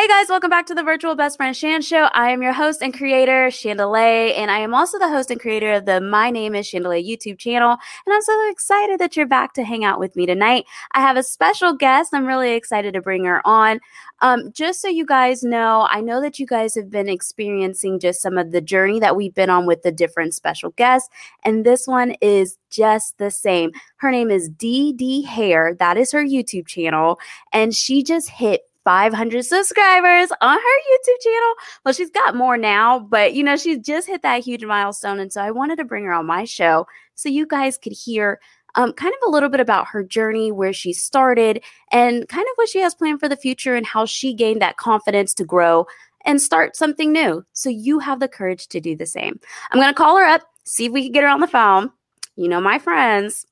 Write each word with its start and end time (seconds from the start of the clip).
Hey 0.00 0.08
guys, 0.08 0.30
welcome 0.30 0.48
back 0.48 0.64
to 0.64 0.74
the 0.74 0.82
Virtual 0.82 1.14
Best 1.14 1.36
Friend 1.36 1.54
Chan 1.54 1.82
Show. 1.82 2.08
I 2.14 2.30
am 2.30 2.40
your 2.40 2.54
host 2.54 2.80
and 2.80 2.96
creator, 2.96 3.48
Chandali, 3.48 4.34
and 4.34 4.50
I 4.50 4.60
am 4.60 4.72
also 4.72 4.98
the 4.98 5.10
host 5.10 5.30
and 5.30 5.38
creator 5.38 5.74
of 5.74 5.84
the 5.84 6.00
My 6.00 6.30
Name 6.30 6.54
is 6.54 6.68
Chandali 6.68 7.06
YouTube 7.06 7.36
channel. 7.36 7.72
And 8.06 8.14
I'm 8.14 8.22
so 8.22 8.50
excited 8.50 8.98
that 8.98 9.14
you're 9.14 9.26
back 9.26 9.52
to 9.52 9.62
hang 9.62 9.84
out 9.84 10.00
with 10.00 10.16
me 10.16 10.24
tonight. 10.24 10.64
I 10.92 11.02
have 11.02 11.18
a 11.18 11.22
special 11.22 11.74
guest. 11.74 12.14
I'm 12.14 12.24
really 12.24 12.52
excited 12.52 12.94
to 12.94 13.02
bring 13.02 13.26
her 13.26 13.46
on. 13.46 13.78
Um, 14.22 14.50
just 14.52 14.80
so 14.80 14.88
you 14.88 15.04
guys 15.04 15.42
know, 15.42 15.86
I 15.90 16.00
know 16.00 16.22
that 16.22 16.38
you 16.38 16.46
guys 16.46 16.74
have 16.76 16.90
been 16.90 17.10
experiencing 17.10 18.00
just 18.00 18.22
some 18.22 18.38
of 18.38 18.52
the 18.52 18.62
journey 18.62 19.00
that 19.00 19.16
we've 19.16 19.34
been 19.34 19.50
on 19.50 19.66
with 19.66 19.82
the 19.82 19.92
different 19.92 20.32
special 20.32 20.70
guests, 20.70 21.10
and 21.44 21.66
this 21.66 21.86
one 21.86 22.12
is 22.22 22.56
just 22.70 23.18
the 23.18 23.30
same. 23.30 23.72
Her 23.96 24.10
name 24.10 24.30
is 24.30 24.48
DD 24.48 25.26
Hair. 25.26 25.74
That 25.78 25.98
is 25.98 26.12
her 26.12 26.24
YouTube 26.24 26.66
channel, 26.66 27.18
and 27.52 27.74
she 27.74 28.02
just 28.02 28.30
hit 28.30 28.62
500 28.84 29.44
subscribers 29.44 30.30
on 30.40 30.56
her 30.56 30.58
YouTube 30.58 31.22
channel. 31.22 31.54
Well, 31.84 31.94
she's 31.94 32.10
got 32.10 32.34
more 32.34 32.56
now, 32.56 32.98
but 32.98 33.34
you 33.34 33.42
know, 33.42 33.56
she's 33.56 33.78
just 33.78 34.06
hit 34.06 34.22
that 34.22 34.42
huge 34.42 34.64
milestone. 34.64 35.20
And 35.20 35.32
so 35.32 35.42
I 35.42 35.50
wanted 35.50 35.76
to 35.76 35.84
bring 35.84 36.04
her 36.04 36.12
on 36.12 36.26
my 36.26 36.44
show 36.44 36.86
so 37.14 37.28
you 37.28 37.46
guys 37.46 37.78
could 37.78 37.92
hear 37.92 38.40
um, 38.74 38.92
kind 38.92 39.12
of 39.12 39.28
a 39.28 39.30
little 39.30 39.48
bit 39.48 39.60
about 39.60 39.88
her 39.88 40.02
journey, 40.02 40.52
where 40.52 40.72
she 40.72 40.92
started, 40.92 41.62
and 41.92 42.28
kind 42.28 42.44
of 42.44 42.52
what 42.54 42.68
she 42.68 42.78
has 42.80 42.94
planned 42.94 43.20
for 43.20 43.28
the 43.28 43.36
future 43.36 43.74
and 43.74 43.86
how 43.86 44.06
she 44.06 44.32
gained 44.34 44.62
that 44.62 44.76
confidence 44.76 45.34
to 45.34 45.44
grow 45.44 45.86
and 46.24 46.40
start 46.40 46.76
something 46.76 47.12
new. 47.12 47.44
So 47.52 47.68
you 47.70 47.98
have 47.98 48.20
the 48.20 48.28
courage 48.28 48.68
to 48.68 48.80
do 48.80 48.96
the 48.96 49.06
same. 49.06 49.40
I'm 49.70 49.80
going 49.80 49.92
to 49.92 49.94
call 49.94 50.16
her 50.16 50.24
up, 50.24 50.42
see 50.64 50.86
if 50.86 50.92
we 50.92 51.04
can 51.04 51.12
get 51.12 51.22
her 51.24 51.28
on 51.28 51.40
the 51.40 51.46
phone. 51.46 51.90
You 52.36 52.48
know, 52.48 52.60
my 52.60 52.78
friends, 52.78 53.46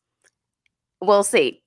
we'll 1.00 1.24
see. 1.24 1.62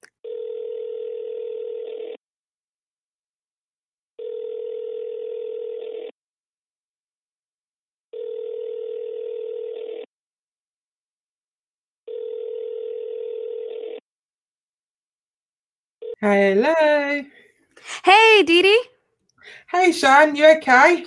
Hello. 16.21 17.23
Hey, 18.05 18.43
Dee 18.43 18.61
Dee. 18.61 18.83
Hey, 19.71 19.91
Sean. 19.91 20.35
You 20.35 20.51
okay? 20.57 21.03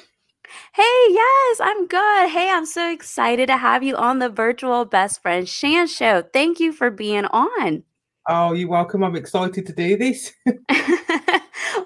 Hey, 0.73 1.07
yes, 1.09 1.61
I'm 1.61 1.87
good. 1.87 2.31
Hey, 2.31 2.51
I'm 2.51 2.67
so 2.67 2.91
excited 2.91 3.47
to 3.47 3.57
have 3.57 3.85
you 3.85 3.95
on 3.95 4.19
the 4.19 4.29
virtual 4.29 4.85
best 4.85 5.23
friend 5.23 5.47
Chan 5.47 5.87
show. 5.87 6.23
Thank 6.33 6.59
you 6.59 6.73
for 6.73 6.91
being 6.91 7.27
on. 7.27 7.85
Oh, 8.29 8.55
you're 8.55 8.69
welcome. 8.69 9.05
I'm 9.05 9.15
excited 9.15 9.67
to 9.67 9.73
do 9.73 9.97
this. 9.97 10.33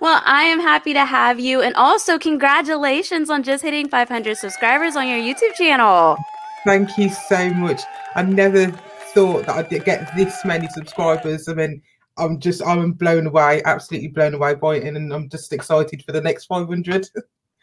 well, 0.00 0.22
I 0.24 0.44
am 0.44 0.60
happy 0.60 0.94
to 0.94 1.04
have 1.04 1.38
you. 1.38 1.60
And 1.60 1.74
also, 1.74 2.18
congratulations 2.18 3.28
on 3.28 3.42
just 3.42 3.62
hitting 3.62 3.90
500 3.90 4.38
subscribers 4.38 4.96
on 4.96 5.06
your 5.06 5.18
YouTube 5.18 5.52
channel. 5.52 6.16
Thank 6.64 6.96
you 6.96 7.10
so 7.10 7.50
much. 7.50 7.82
I 8.14 8.22
never 8.22 8.68
thought 9.12 9.44
that 9.44 9.70
I'd 9.70 9.84
get 9.84 10.16
this 10.16 10.46
many 10.46 10.66
subscribers. 10.68 11.46
I 11.46 11.52
mean, 11.52 11.82
I'm 12.18 12.40
just 12.40 12.62
I'm 12.66 12.92
blown 12.92 13.26
away, 13.26 13.62
absolutely 13.64 14.08
blown 14.08 14.34
away 14.34 14.54
by 14.54 14.76
it, 14.76 14.84
and 14.84 15.12
I'm 15.12 15.28
just 15.28 15.52
excited 15.52 16.02
for 16.04 16.12
the 16.12 16.20
next 16.20 16.46
500. 16.46 17.08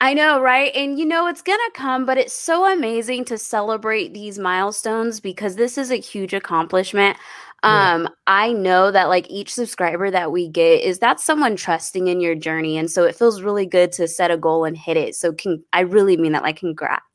I 0.01 0.13
know, 0.13 0.41
right? 0.41 0.75
And 0.75 0.99
you 0.99 1.05
know 1.05 1.27
it's 1.27 1.41
going 1.41 1.57
to 1.57 1.79
come, 1.79 2.05
but 2.05 2.17
it's 2.17 2.33
so 2.33 2.71
amazing 2.71 3.25
to 3.25 3.37
celebrate 3.37 4.13
these 4.13 4.37
milestones 4.37 5.21
because 5.21 5.55
this 5.55 5.77
is 5.77 5.89
a 5.89 5.95
huge 5.95 6.33
accomplishment. 6.33 7.17
Um, 7.63 8.03
yeah. 8.03 8.09
I 8.27 8.53
know 8.53 8.91
that 8.91 9.09
like 9.09 9.29
each 9.29 9.53
subscriber 9.53 10.11
that 10.11 10.31
we 10.31 10.49
get 10.49 10.83
is 10.83 10.99
that 10.99 11.19
someone 11.19 11.55
trusting 11.55 12.07
in 12.07 12.19
your 12.19 12.35
journey, 12.35 12.77
and 12.77 12.91
so 12.91 13.05
it 13.05 13.15
feels 13.15 13.41
really 13.41 13.65
good 13.65 13.91
to 13.93 14.07
set 14.07 14.31
a 14.31 14.37
goal 14.37 14.65
and 14.65 14.77
hit 14.77 14.97
it. 14.97 15.15
So, 15.15 15.31
can 15.31 15.63
I 15.73 15.79
really 15.81 16.17
mean 16.17 16.33
that? 16.33 16.43
Like, 16.43 16.57
congrats! 16.57 17.14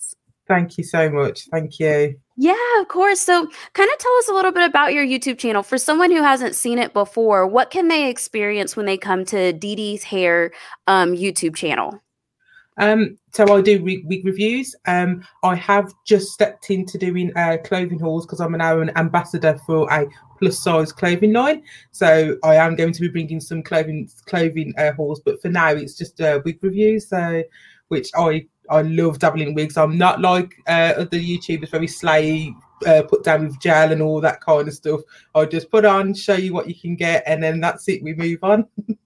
Thank 0.50 0.78
you 0.78 0.82
so 0.82 1.08
much. 1.08 1.46
Thank 1.52 1.78
you. 1.78 2.18
Yeah, 2.36 2.80
of 2.80 2.88
course. 2.88 3.20
So, 3.20 3.48
kind 3.72 3.88
of 3.88 3.98
tell 3.98 4.12
us 4.16 4.28
a 4.28 4.32
little 4.32 4.50
bit 4.50 4.68
about 4.68 4.92
your 4.92 5.06
YouTube 5.06 5.38
channel. 5.38 5.62
For 5.62 5.78
someone 5.78 6.10
who 6.10 6.24
hasn't 6.24 6.56
seen 6.56 6.80
it 6.80 6.92
before, 6.92 7.46
what 7.46 7.70
can 7.70 7.86
they 7.86 8.10
experience 8.10 8.76
when 8.76 8.84
they 8.84 8.98
come 8.98 9.24
to 9.26 9.52
Dee 9.52 9.76
Dee's 9.76 10.02
Hair 10.02 10.50
um, 10.88 11.12
YouTube 11.14 11.54
channel? 11.54 12.02
Um, 12.78 13.16
so 13.32 13.56
I 13.56 13.60
do 13.60 13.80
week, 13.80 14.02
week 14.04 14.22
reviews. 14.24 14.74
Um, 14.88 15.24
I 15.44 15.54
have 15.54 15.92
just 16.04 16.32
stepped 16.32 16.68
into 16.68 16.98
doing 16.98 17.30
uh, 17.36 17.58
clothing 17.62 18.00
hauls 18.00 18.26
because 18.26 18.40
I'm 18.40 18.50
now 18.50 18.80
an 18.80 18.90
ambassador 18.96 19.56
for 19.64 19.88
a 19.92 20.08
plus 20.40 20.58
size 20.58 20.90
clothing 20.90 21.32
line. 21.32 21.62
So 21.92 22.36
I 22.42 22.56
am 22.56 22.74
going 22.74 22.92
to 22.92 23.00
be 23.02 23.08
bringing 23.08 23.38
some 23.38 23.62
clothing 23.62 24.10
clothing 24.26 24.74
uh, 24.76 24.94
hauls, 24.94 25.20
but 25.24 25.40
for 25.40 25.48
now 25.48 25.68
it's 25.68 25.96
just 25.96 26.20
uh, 26.20 26.40
week 26.44 26.58
reviews. 26.60 27.08
So 27.08 27.44
which 27.90 28.08
I 28.16 28.46
I 28.70 28.82
love 28.82 29.18
dabbling 29.18 29.48
in 29.48 29.54
wigs. 29.54 29.76
I'm 29.76 29.98
not 29.98 30.20
like 30.20 30.54
uh, 30.66 30.94
other 30.96 31.18
YouTubers, 31.18 31.70
very 31.70 31.88
slay, 31.88 32.54
uh, 32.86 33.02
put 33.02 33.24
down 33.24 33.46
with 33.46 33.60
gel 33.60 33.92
and 33.92 34.00
all 34.00 34.20
that 34.20 34.40
kind 34.40 34.68
of 34.68 34.74
stuff. 34.74 35.00
I 35.34 35.44
just 35.44 35.70
put 35.70 35.84
on, 35.84 36.14
show 36.14 36.34
you 36.34 36.54
what 36.54 36.68
you 36.68 36.74
can 36.74 36.96
get, 36.96 37.24
and 37.26 37.42
then 37.42 37.60
that's 37.60 37.88
it. 37.88 38.02
We 38.02 38.14
move 38.14 38.38
on. 38.42 38.66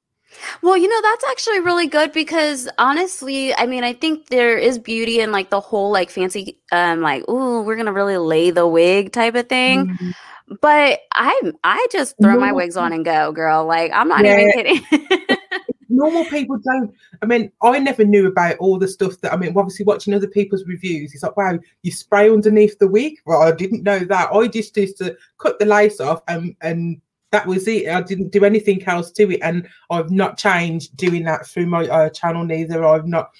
Well, 0.62 0.76
you 0.76 0.88
know, 0.88 1.00
that's 1.02 1.24
actually 1.30 1.60
really 1.60 1.86
good 1.86 2.12
because 2.12 2.68
honestly, 2.78 3.54
I 3.54 3.66
mean, 3.66 3.84
I 3.84 3.92
think 3.92 4.28
there 4.28 4.58
is 4.58 4.78
beauty 4.78 5.20
in 5.20 5.32
like 5.32 5.50
the 5.50 5.60
whole 5.60 5.92
like 5.92 6.10
fancy 6.10 6.58
um 6.72 7.02
like, 7.02 7.24
oh, 7.28 7.62
we're 7.62 7.76
gonna 7.76 7.92
really 7.92 8.16
lay 8.16 8.50
the 8.50 8.66
wig 8.66 9.12
type 9.12 9.34
of 9.34 9.48
thing. 9.48 9.86
Mm-hmm. 9.86 10.10
But 10.60 11.00
I 11.12 11.52
I 11.62 11.86
just 11.90 12.16
throw 12.20 12.38
my 12.38 12.52
wigs 12.52 12.76
on 12.76 12.92
and 12.92 13.04
go, 13.04 13.32
girl. 13.32 13.64
Like 13.64 13.92
I'm 13.94 14.08
not 14.08 14.24
yeah. 14.24 14.38
even 14.38 14.52
kidding. 14.52 15.08
normal 15.94 16.24
people 16.26 16.58
don't. 16.58 16.94
I 17.22 17.26
mean, 17.26 17.50
I 17.62 17.78
never 17.78 18.04
knew 18.04 18.26
about 18.26 18.56
all 18.58 18.78
the 18.78 18.88
stuff 18.88 19.20
that 19.20 19.32
I 19.32 19.36
mean. 19.36 19.56
Obviously, 19.56 19.84
watching 19.84 20.14
other 20.14 20.28
people's 20.28 20.64
reviews, 20.64 21.14
it's 21.14 21.22
like, 21.22 21.36
wow, 21.36 21.58
you 21.82 21.92
spray 21.92 22.30
underneath 22.30 22.78
the 22.78 22.88
wig. 22.88 23.14
Well, 23.26 23.42
I 23.42 23.52
didn't 23.52 23.82
know 23.82 24.00
that. 24.00 24.32
I 24.32 24.46
just 24.48 24.76
used 24.76 24.98
to 24.98 25.16
cut 25.38 25.58
the 25.58 25.66
lace 25.66 26.00
off 26.00 26.22
and 26.28 26.56
and 26.60 27.00
that 27.34 27.46
was 27.48 27.66
it. 27.66 27.88
I 27.88 28.00
didn't 28.00 28.30
do 28.30 28.44
anything 28.44 28.82
else 28.84 29.10
to 29.12 29.30
it, 29.32 29.40
and 29.42 29.68
I've 29.90 30.10
not 30.10 30.38
changed 30.38 30.96
doing 30.96 31.24
that 31.24 31.46
through 31.46 31.66
my 31.66 31.86
uh, 31.88 32.08
channel 32.10 32.44
neither. 32.44 32.84
I've 32.84 33.08
not 33.08 33.30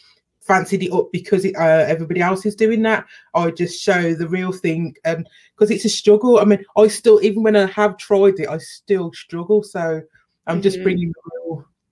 fancied 0.41 0.83
it 0.83 0.93
up 0.93 1.11
because 1.13 1.45
it, 1.45 1.55
uh, 1.57 1.85
everybody 1.87 2.21
else 2.21 2.45
is 2.45 2.57
doing 2.57 2.83
that. 2.83 3.07
I 3.35 3.51
just 3.53 3.81
show 3.81 4.15
the 4.15 4.29
real 4.29 4.51
thing, 4.51 4.97
and 5.05 5.29
because 5.55 5.71
it's 5.71 5.85
a 5.85 5.89
struggle. 5.89 6.41
I 6.41 6.45
mean, 6.45 6.65
I 6.77 6.89
still, 6.89 7.23
even 7.23 7.45
when 7.45 7.55
I 7.55 7.67
have 7.67 7.97
tried 7.97 8.41
it, 8.41 8.49
I 8.49 8.59
still 8.59 9.13
struggle. 9.13 9.63
So 9.63 10.03
I'm 10.47 10.57
mm-hmm. 10.57 10.63
just 10.63 10.83
bringing 10.83 11.13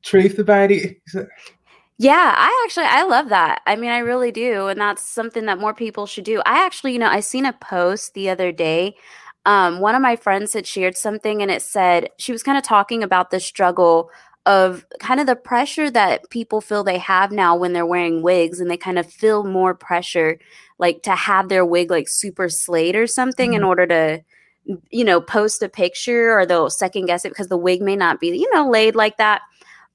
truth 0.03 0.39
about 0.39 0.71
it. 0.71 0.99
Yeah, 1.99 2.35
I 2.37 2.65
actually 2.65 2.87
I 2.87 3.05
love 3.05 3.29
that. 3.29 3.61
I 3.67 3.77
mean, 3.77 3.91
I 3.91 3.99
really 3.99 4.33
do, 4.33 4.67
and 4.67 4.81
that's 4.81 5.07
something 5.07 5.47
that 5.47 5.61
more 5.61 5.73
people 5.73 6.07
should 6.07 6.25
do. 6.25 6.43
I 6.45 6.65
actually, 6.65 6.95
you 6.95 6.99
know, 6.99 7.07
I 7.07 7.21
seen 7.21 7.47
a 7.47 7.53
post 7.53 8.15
the 8.15 8.29
other 8.29 8.51
day. 8.51 8.97
Um, 9.47 9.79
one 9.79 9.95
of 9.95 10.03
my 10.03 10.17
friends 10.17 10.53
had 10.53 10.67
shared 10.67 10.97
something, 10.97 11.43
and 11.43 11.51
it 11.51 11.63
said 11.63 12.09
she 12.19 12.33
was 12.33 12.43
kind 12.43 12.59
of 12.59 12.65
talking 12.65 13.05
about 13.05 13.31
the 13.31 13.39
struggle 13.39 14.11
of 14.47 14.85
kind 14.99 15.21
of 15.21 15.27
the 15.27 15.37
pressure 15.37 15.91
that 15.91 16.29
people 16.31 16.61
feel 16.61 16.83
they 16.83 16.99
have 16.99 17.31
now 17.31 17.55
when 17.55 17.73
they're 17.73 17.87
wearing 17.87 18.23
wigs, 18.23 18.59
and 18.59 18.69
they 18.69 18.77
kind 18.77 18.99
of 18.99 19.07
feel 19.07 19.45
more 19.45 19.75
pressure, 19.75 20.41
like 20.79 21.03
to 21.05 21.15
have 21.15 21.49
their 21.49 21.65
wig 21.65 21.91
like 21.91 22.09
super 22.09 22.49
slayed 22.49 22.97
or 22.97 23.07
something 23.07 23.51
mm-hmm. 23.51 23.59
in 23.59 23.65
order 23.65 23.87
to 23.87 24.25
you 24.91 25.05
know 25.05 25.21
post 25.21 25.63
a 25.63 25.69
picture 25.69 26.37
or 26.37 26.47
they'll 26.47 26.71
second 26.71 27.07
guess 27.07 27.25
it 27.25 27.31
because 27.31 27.49
the 27.49 27.57
wig 27.57 27.83
may 27.83 27.97
not 27.97 28.21
be 28.21 28.29
you 28.29 28.49
know 28.55 28.69
laid 28.69 28.95
like 28.95 29.17
that 29.17 29.43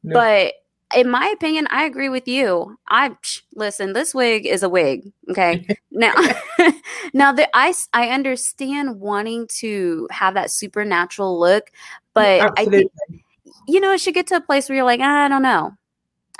no. 0.03 0.13
But 0.13 0.53
in 0.95 1.09
my 1.09 1.27
opinion, 1.27 1.67
I 1.69 1.83
agree 1.83 2.09
with 2.09 2.27
you. 2.27 2.77
I 2.87 3.15
listen. 3.55 3.93
This 3.93 4.15
wig 4.15 4.45
is 4.45 4.63
a 4.63 4.69
wig. 4.69 5.11
Okay. 5.29 5.67
now, 5.91 6.13
now 7.13 7.31
that 7.33 7.49
I 7.53 7.73
I 7.93 8.09
understand 8.09 8.99
wanting 8.99 9.47
to 9.59 10.07
have 10.11 10.33
that 10.35 10.51
supernatural 10.51 11.39
look, 11.39 11.71
but 12.13 12.41
Absolutely. 12.41 12.63
I 12.63 12.77
think 12.77 13.23
you 13.67 13.79
know 13.79 13.91
it 13.91 14.01
should 14.01 14.13
get 14.13 14.27
to 14.27 14.35
a 14.35 14.41
place 14.41 14.69
where 14.69 14.77
you're 14.77 14.85
like, 14.85 15.01
ah, 15.01 15.25
I 15.25 15.27
don't 15.27 15.41
know. 15.41 15.73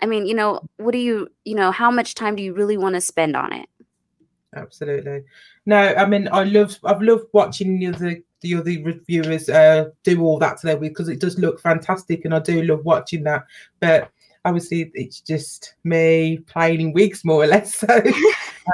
I 0.01 0.06
mean, 0.06 0.25
you 0.25 0.35
know, 0.35 0.62
what 0.78 0.91
do 0.91 1.00
you, 1.00 1.29
you 1.44 1.56
know, 1.56 1.72
how 1.72 1.89
much 1.89 2.16
time 2.16 2.36
do 2.36 2.44
you 2.44 2.53
really 2.53 2.77
want 2.77 2.95
to 2.95 3.01
spend 3.01 3.36
on 3.36 3.53
it? 3.53 3.68
Absolutely. 4.56 5.24
No, 5.65 5.77
I 5.77 6.06
mean, 6.06 6.30
I 6.31 6.44
love, 6.44 6.77
I've 6.83 7.01
loved 7.01 7.25
watching 7.33 7.80
the 7.80 7.88
other 7.88 8.18
the 8.42 8.56
other 8.56 8.72
reviewers 8.84 9.50
uh, 9.50 9.86
do 10.04 10.22
all 10.22 10.39
that 10.39 10.57
to 10.60 10.68
their 10.68 10.78
wig 10.78 10.92
because 10.92 11.10
it 11.10 11.19
does 11.19 11.38
look 11.38 11.60
fantastic, 11.60 12.25
and 12.25 12.34
I 12.34 12.39
do 12.39 12.62
love 12.63 12.86
watching 12.86 13.24
that. 13.24 13.44
But 13.80 14.10
obviously, 14.45 14.92
it's 14.94 15.22
just 15.22 15.75
me 15.84 16.39
playing 16.48 16.81
in 16.81 16.94
wigs 16.94 17.24
more 17.25 17.44
or 17.44 17.48
less. 17.48 17.84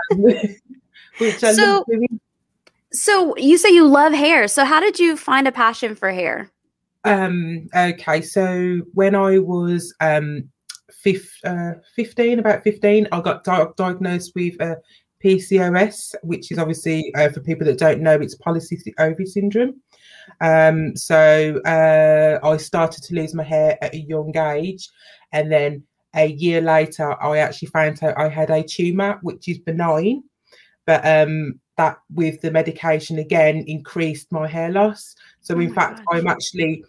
So, 0.10 0.18
um, 0.18 0.24
which 1.19 1.44
I 1.44 1.54
so, 1.54 1.86
so 2.92 3.38
you 3.38 3.57
say 3.60 3.69
you 3.69 3.88
love 3.88 4.13
hair. 4.13 4.48
So 4.48 4.65
how 4.65 4.80
did 4.80 5.00
you 5.00 5.15
find 5.15 5.48
a 5.48 5.51
passion 5.51 5.95
for 5.95 6.12
hair? 6.12 6.50
Um. 7.04 7.68
Okay. 7.75 8.21
So 8.21 8.80
when 8.94 9.13
I 9.13 9.38
was 9.38 9.94
um, 10.00 10.50
fif- 11.04 11.39
uh, 11.44 11.74
15, 11.95 12.39
about 12.39 12.63
15, 12.63 13.07
I 13.12 13.21
got 13.21 13.44
di- 13.44 13.68
diagnosed 13.77 14.31
with 14.36 14.60
uh, 14.62 14.75
PCOS, 15.23 16.15
which 16.23 16.51
is 16.51 16.57
obviously 16.57 17.13
uh, 17.15 17.29
for 17.29 17.39
people 17.39 17.65
that 17.65 17.77
don't 17.77 18.01
know, 18.01 18.15
it's 18.15 18.37
polycystic 18.37 18.93
ovary 18.99 19.25
syndrome. 19.25 19.81
Um, 20.41 20.95
so 20.95 21.61
uh, 21.65 22.39
I 22.45 22.57
started 22.57 23.03
to 23.03 23.15
lose 23.15 23.33
my 23.33 23.43
hair 23.43 23.77
at 23.81 23.93
a 23.93 23.99
young 23.99 24.35
age, 24.37 24.89
and 25.31 25.51
then 25.51 25.83
a 26.15 26.27
year 26.27 26.61
later, 26.61 27.21
I 27.21 27.39
actually 27.39 27.69
found 27.69 28.03
out 28.03 28.17
I 28.17 28.29
had 28.29 28.49
a 28.49 28.63
tumor, 28.63 29.19
which 29.21 29.47
is 29.47 29.59
benign, 29.59 30.23
but 30.85 31.05
um, 31.05 31.59
that 31.77 31.97
with 32.13 32.41
the 32.41 32.51
medication 32.51 33.17
again 33.17 33.63
increased 33.67 34.31
my 34.31 34.47
hair 34.47 34.71
loss. 34.71 35.15
So, 35.41 35.55
oh 35.55 35.59
in 35.59 35.73
fact, 35.73 35.97
gosh. 35.97 36.19
I'm 36.19 36.27
actually 36.27 36.83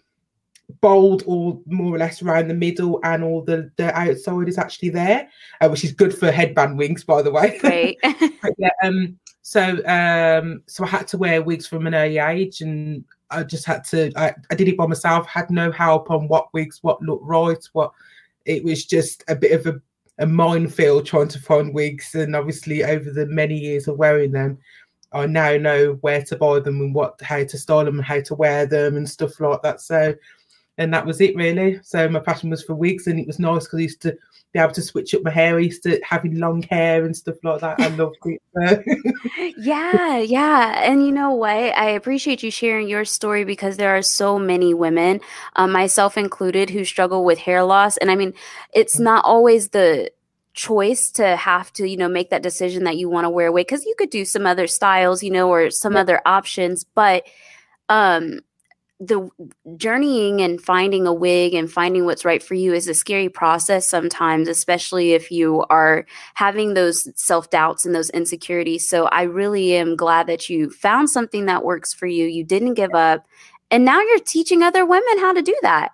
bald 0.81 1.23
all 1.23 1.61
more 1.65 1.95
or 1.95 1.97
less 1.97 2.21
around 2.21 2.47
the 2.47 2.53
middle 2.53 2.99
and 3.03 3.23
all 3.23 3.41
the 3.41 3.69
the 3.77 3.97
outside 3.97 4.47
is 4.47 4.57
actually 4.57 4.89
there 4.89 5.29
uh, 5.61 5.67
which 5.67 5.83
is 5.83 5.91
good 5.91 6.17
for 6.17 6.31
headband 6.31 6.77
wigs 6.77 7.03
by 7.03 7.21
the 7.21 7.31
way 7.31 7.57
Great. 7.59 7.99
yeah, 8.57 8.69
um 8.83 9.17
so 9.41 9.85
um 9.85 10.61
so 10.67 10.83
i 10.83 10.87
had 10.87 11.07
to 11.07 11.17
wear 11.17 11.41
wigs 11.41 11.67
from 11.67 11.87
an 11.87 11.95
early 11.95 12.17
age 12.17 12.61
and 12.61 13.03
i 13.31 13.43
just 13.43 13.65
had 13.65 13.83
to 13.83 14.11
I, 14.15 14.33
I 14.49 14.55
did 14.55 14.67
it 14.67 14.77
by 14.77 14.87
myself 14.87 15.27
had 15.27 15.49
no 15.51 15.71
help 15.71 16.09
on 16.09 16.27
what 16.27 16.53
wigs 16.53 16.79
what 16.81 17.01
looked 17.01 17.25
right 17.25 17.63
what 17.73 17.91
it 18.45 18.63
was 18.63 18.85
just 18.85 19.23
a 19.27 19.35
bit 19.35 19.51
of 19.51 19.65
a, 19.65 19.81
a 20.19 20.25
minefield 20.25 21.05
trying 21.05 21.27
to 21.29 21.39
find 21.39 21.73
wigs 21.73 22.15
and 22.15 22.35
obviously 22.35 22.83
over 22.83 23.11
the 23.11 23.25
many 23.27 23.57
years 23.57 23.87
of 23.87 23.97
wearing 23.97 24.31
them 24.31 24.57
I 25.15 25.25
now 25.27 25.55
know 25.55 25.93
where 26.01 26.21
to 26.23 26.35
buy 26.35 26.59
them 26.59 26.81
and 26.81 26.93
what 26.93 27.19
how 27.21 27.43
to 27.45 27.57
style 27.57 27.85
them 27.85 27.99
and 27.99 28.05
how 28.05 28.19
to 28.19 28.35
wear 28.35 28.65
them 28.65 28.97
and 28.97 29.09
stuff 29.09 29.39
like 29.39 29.61
that. 29.61 29.79
So 29.79 30.13
and 30.77 30.93
that 30.93 31.05
was 31.05 31.21
it 31.21 31.35
really. 31.35 31.79
So 31.83 32.07
my 32.09 32.19
passion 32.19 32.49
was 32.49 32.63
for 32.63 32.75
wigs, 32.75 33.07
and 33.07 33.19
it 33.19 33.27
was 33.27 33.39
nice 33.39 33.63
because 33.63 33.79
I 33.79 33.83
used 33.83 34.01
to 34.01 34.17
be 34.53 34.59
able 34.59 34.73
to 34.73 34.81
switch 34.81 35.13
up 35.13 35.23
my 35.23 35.31
hair. 35.31 35.57
I 35.57 35.61
used 35.61 35.83
to 35.83 35.99
having 36.03 36.39
long 36.39 36.63
hair 36.63 37.05
and 37.05 37.15
stuff 37.15 37.35
like 37.43 37.61
that. 37.61 37.79
I 37.79 37.87
loved 37.89 38.17
it. 38.25 38.41
yeah, 39.57 40.17
yeah, 40.17 40.81
and 40.83 41.05
you 41.05 41.11
know 41.11 41.31
what? 41.31 41.49
I 41.49 41.89
appreciate 41.89 42.43
you 42.43 42.51
sharing 42.51 42.87
your 42.87 43.05
story 43.05 43.43
because 43.43 43.77
there 43.77 43.95
are 43.95 44.01
so 44.01 44.37
many 44.37 44.73
women, 44.73 45.21
um, 45.55 45.71
myself 45.71 46.17
included, 46.17 46.69
who 46.69 46.85
struggle 46.85 47.23
with 47.23 47.39
hair 47.39 47.63
loss, 47.63 47.97
and 47.97 48.11
I 48.11 48.15
mean, 48.15 48.33
it's 48.73 48.99
not 48.99 49.23
always 49.25 49.69
the 49.69 50.11
choice 50.53 51.11
to 51.11 51.35
have 51.35 51.71
to 51.73 51.85
you 51.85 51.97
know 51.97 52.07
make 52.07 52.29
that 52.29 52.41
decision 52.41 52.85
that 52.85 52.95
you 52.95 53.09
want 53.09 53.25
to 53.25 53.29
wear 53.29 53.47
a 53.47 53.51
wig 53.51 53.67
because 53.67 53.83
you 53.83 53.93
could 53.97 54.09
do 54.09 54.23
some 54.23 54.47
other 54.47 54.67
styles 54.67 55.21
you 55.21 55.29
know 55.29 55.49
or 55.49 55.69
some 55.69 55.95
yeah. 55.95 55.99
other 55.99 56.21
options 56.25 56.85
but 56.95 57.27
um 57.89 58.39
the 58.99 59.29
journeying 59.75 60.41
and 60.41 60.61
finding 60.61 61.05
a 61.05 61.13
wig 61.13 61.53
and 61.53 61.71
finding 61.71 62.05
what's 62.05 62.23
right 62.23 62.41
for 62.41 62.53
you 62.53 62.73
is 62.73 62.87
a 62.87 62.93
scary 62.93 63.27
process 63.27 63.87
sometimes, 63.89 64.47
especially 64.47 65.11
if 65.11 65.31
you 65.31 65.65
are 65.69 66.05
having 66.35 66.73
those 66.73 67.07
self 67.19 67.49
doubts 67.49 67.85
and 67.85 67.93
those 67.93 68.09
insecurities. 68.11 68.87
So 68.87 69.05
I 69.07 69.23
really 69.23 69.75
am 69.75 69.95
glad 69.95 70.27
that 70.27 70.49
you 70.49 70.69
found 70.69 71.09
something 71.09 71.45
that 71.45 71.65
works 71.65 71.93
for 71.93 72.07
you. 72.07 72.25
You 72.25 72.43
didn't 72.43 72.75
give 72.75 72.93
up. 72.93 73.25
And 73.69 73.83
now 73.83 73.99
you're 73.99 74.19
teaching 74.19 74.63
other 74.63 74.85
women 74.85 75.19
how 75.19 75.33
to 75.33 75.41
do 75.41 75.55
that. 75.61 75.91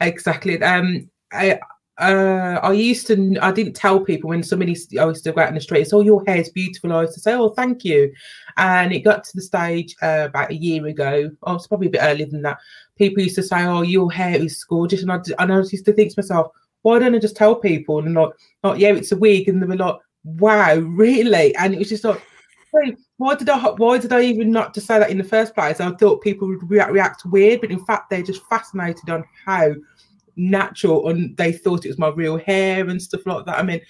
Exactly. 0.00 0.60
Um, 0.60 1.08
I, 1.32 1.60
uh, 1.98 2.58
I 2.62 2.72
used 2.72 3.06
to, 3.06 3.36
I 3.40 3.52
didn't 3.52 3.74
tell 3.74 4.00
people 4.00 4.30
when 4.30 4.42
somebody, 4.42 4.76
I 4.98 5.06
used 5.06 5.24
to 5.24 5.32
go 5.32 5.40
out 5.40 5.48
in 5.48 5.54
the 5.54 5.60
street, 5.60 5.88
oh, 5.92 6.00
your 6.00 6.24
hair's 6.26 6.48
beautiful. 6.48 6.92
I 6.92 7.02
used 7.02 7.14
to 7.14 7.20
say, 7.20 7.34
oh, 7.34 7.50
thank 7.50 7.84
you. 7.84 8.12
And 8.56 8.92
it 8.92 9.00
got 9.00 9.24
to 9.24 9.30
the 9.34 9.42
stage 9.42 9.94
uh, 10.02 10.24
about 10.28 10.50
a 10.50 10.56
year 10.56 10.86
ago, 10.86 11.30
oh, 11.44 11.54
it's 11.54 11.66
probably 11.66 11.86
a 11.88 11.90
bit 11.90 12.02
earlier 12.02 12.26
than 12.26 12.42
that. 12.42 12.58
People 12.96 13.22
used 13.22 13.36
to 13.36 13.42
say, 13.42 13.64
oh, 13.64 13.82
your 13.82 14.10
hair 14.10 14.36
is 14.36 14.62
gorgeous. 14.64 15.02
And 15.02 15.12
I, 15.12 15.20
and 15.38 15.52
I 15.52 15.58
used 15.58 15.84
to 15.84 15.92
think 15.92 16.12
to 16.12 16.20
myself, 16.20 16.48
why 16.82 16.98
don't 16.98 17.14
I 17.14 17.18
just 17.18 17.36
tell 17.36 17.54
people? 17.54 18.00
And 18.00 18.14
like, 18.14 18.32
like, 18.62 18.80
yeah, 18.80 18.92
it's 18.94 19.12
a 19.12 19.16
wig. 19.16 19.48
And 19.48 19.62
they 19.62 19.66
were 19.66 19.76
like, 19.76 19.96
wow, 20.24 20.74
really? 20.78 21.54
And 21.56 21.74
it 21.74 21.78
was 21.78 21.88
just 21.88 22.04
like, 22.04 22.20
why 23.18 23.36
did 23.36 23.48
I 23.48 23.58
why 23.58 23.98
did 23.98 24.12
I 24.12 24.22
even 24.22 24.50
not 24.50 24.74
to 24.74 24.80
say 24.80 24.98
that 24.98 25.10
in 25.10 25.18
the 25.18 25.24
first 25.24 25.54
place? 25.54 25.80
I 25.80 25.92
thought 25.92 26.22
people 26.22 26.48
would 26.48 26.68
react, 26.68 26.90
react 26.90 27.24
weird, 27.24 27.60
but 27.60 27.70
in 27.70 27.84
fact 27.84 28.10
they're 28.10 28.22
just 28.22 28.44
fascinated 28.46 29.08
on 29.10 29.24
how 29.46 29.72
natural 30.36 31.08
and 31.08 31.36
they 31.36 31.52
thought 31.52 31.84
it 31.84 31.88
was 31.88 31.98
my 31.98 32.08
real 32.08 32.36
hair 32.36 32.88
and 32.88 33.00
stuff 33.00 33.26
like 33.26 33.46
that. 33.46 33.58
I 33.58 33.62
mean, 33.62 33.80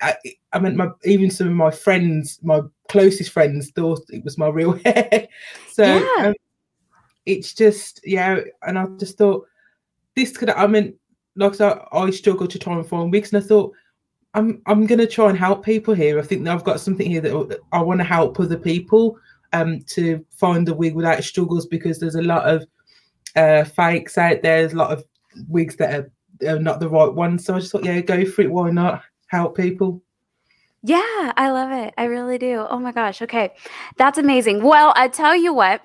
I, 0.00 0.16
I 0.52 0.58
mean, 0.58 0.76
my, 0.76 0.88
even 1.04 1.30
some 1.30 1.48
of 1.48 1.54
my 1.54 1.70
friends, 1.70 2.38
my 2.42 2.60
closest 2.88 3.30
friends, 3.30 3.70
thought 3.70 4.00
it 4.10 4.24
was 4.24 4.38
my 4.38 4.48
real 4.48 4.72
hair. 4.84 5.28
so 5.70 5.84
yeah. 5.84 6.28
um, 6.28 6.34
it's 7.26 7.54
just, 7.54 8.00
yeah. 8.04 8.40
And 8.66 8.78
I 8.78 8.86
just 8.98 9.18
thought 9.18 9.46
this 10.14 10.36
could, 10.36 10.50
I 10.50 10.66
mean, 10.66 10.94
like 11.36 11.60
I, 11.60 11.86
I 11.92 12.10
struggle 12.10 12.46
to 12.46 12.58
try 12.58 12.74
and 12.74 12.86
find 12.86 13.10
wigs, 13.10 13.32
and 13.32 13.42
I 13.42 13.46
thought 13.46 13.72
I'm 14.34 14.62
I'm 14.66 14.86
going 14.86 14.98
to 14.98 15.06
try 15.06 15.28
and 15.28 15.38
help 15.38 15.64
people 15.64 15.94
here. 15.94 16.18
I 16.18 16.22
think 16.22 16.46
I've 16.46 16.64
got 16.64 16.80
something 16.80 17.08
here 17.08 17.20
that 17.20 17.60
I 17.72 17.82
want 17.82 18.00
to 18.00 18.04
help 18.04 18.38
other 18.38 18.58
people 18.58 19.18
um, 19.52 19.80
to 19.88 20.24
find 20.30 20.68
a 20.68 20.74
wig 20.74 20.94
without 20.94 21.24
struggles 21.24 21.66
because 21.66 21.98
there's 21.98 22.16
a 22.16 22.22
lot 22.22 22.48
of 22.48 22.66
uh, 23.36 23.64
fakes 23.64 24.18
out 24.18 24.42
there. 24.42 24.60
There's 24.60 24.72
a 24.72 24.76
lot 24.76 24.92
of 24.92 25.04
wigs 25.48 25.76
that 25.76 25.94
are, 25.94 26.10
are 26.48 26.58
not 26.58 26.80
the 26.80 26.88
right 26.88 27.12
ones. 27.12 27.44
So 27.44 27.54
I 27.54 27.60
just 27.60 27.72
thought, 27.72 27.84
yeah, 27.84 28.00
go 28.00 28.24
for 28.24 28.42
it. 28.42 28.50
Why 28.50 28.70
not 28.70 29.02
help 29.28 29.56
people? 29.56 30.02
Yeah, 30.82 31.32
I 31.36 31.50
love 31.50 31.72
it. 31.72 31.94
I 31.96 32.04
really 32.04 32.36
do. 32.38 32.66
Oh 32.68 32.78
my 32.78 32.92
gosh. 32.92 33.22
Okay. 33.22 33.54
That's 33.96 34.18
amazing. 34.18 34.62
Well, 34.62 34.92
I 34.96 35.08
tell 35.08 35.34
you 35.34 35.54
what, 35.54 35.80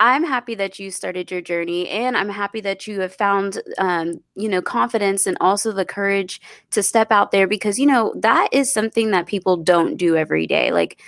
I'm 0.00 0.24
happy 0.24 0.54
that 0.54 0.78
you 0.78 0.90
started 0.90 1.30
your 1.30 1.40
journey 1.40 1.88
and 1.88 2.16
I'm 2.16 2.28
happy 2.28 2.60
that 2.60 2.86
you 2.86 3.00
have 3.00 3.14
found 3.14 3.60
um, 3.78 4.20
you 4.36 4.48
know 4.48 4.62
confidence 4.62 5.26
and 5.26 5.36
also 5.40 5.72
the 5.72 5.84
courage 5.84 6.40
to 6.70 6.82
step 6.82 7.10
out 7.10 7.32
there 7.32 7.48
because 7.48 7.78
you 7.78 7.86
know 7.86 8.14
that 8.16 8.48
is 8.52 8.72
something 8.72 9.10
that 9.10 9.26
people 9.26 9.56
don't 9.56 9.96
do 9.96 10.16
every 10.16 10.46
day 10.46 10.70
like 10.70 11.00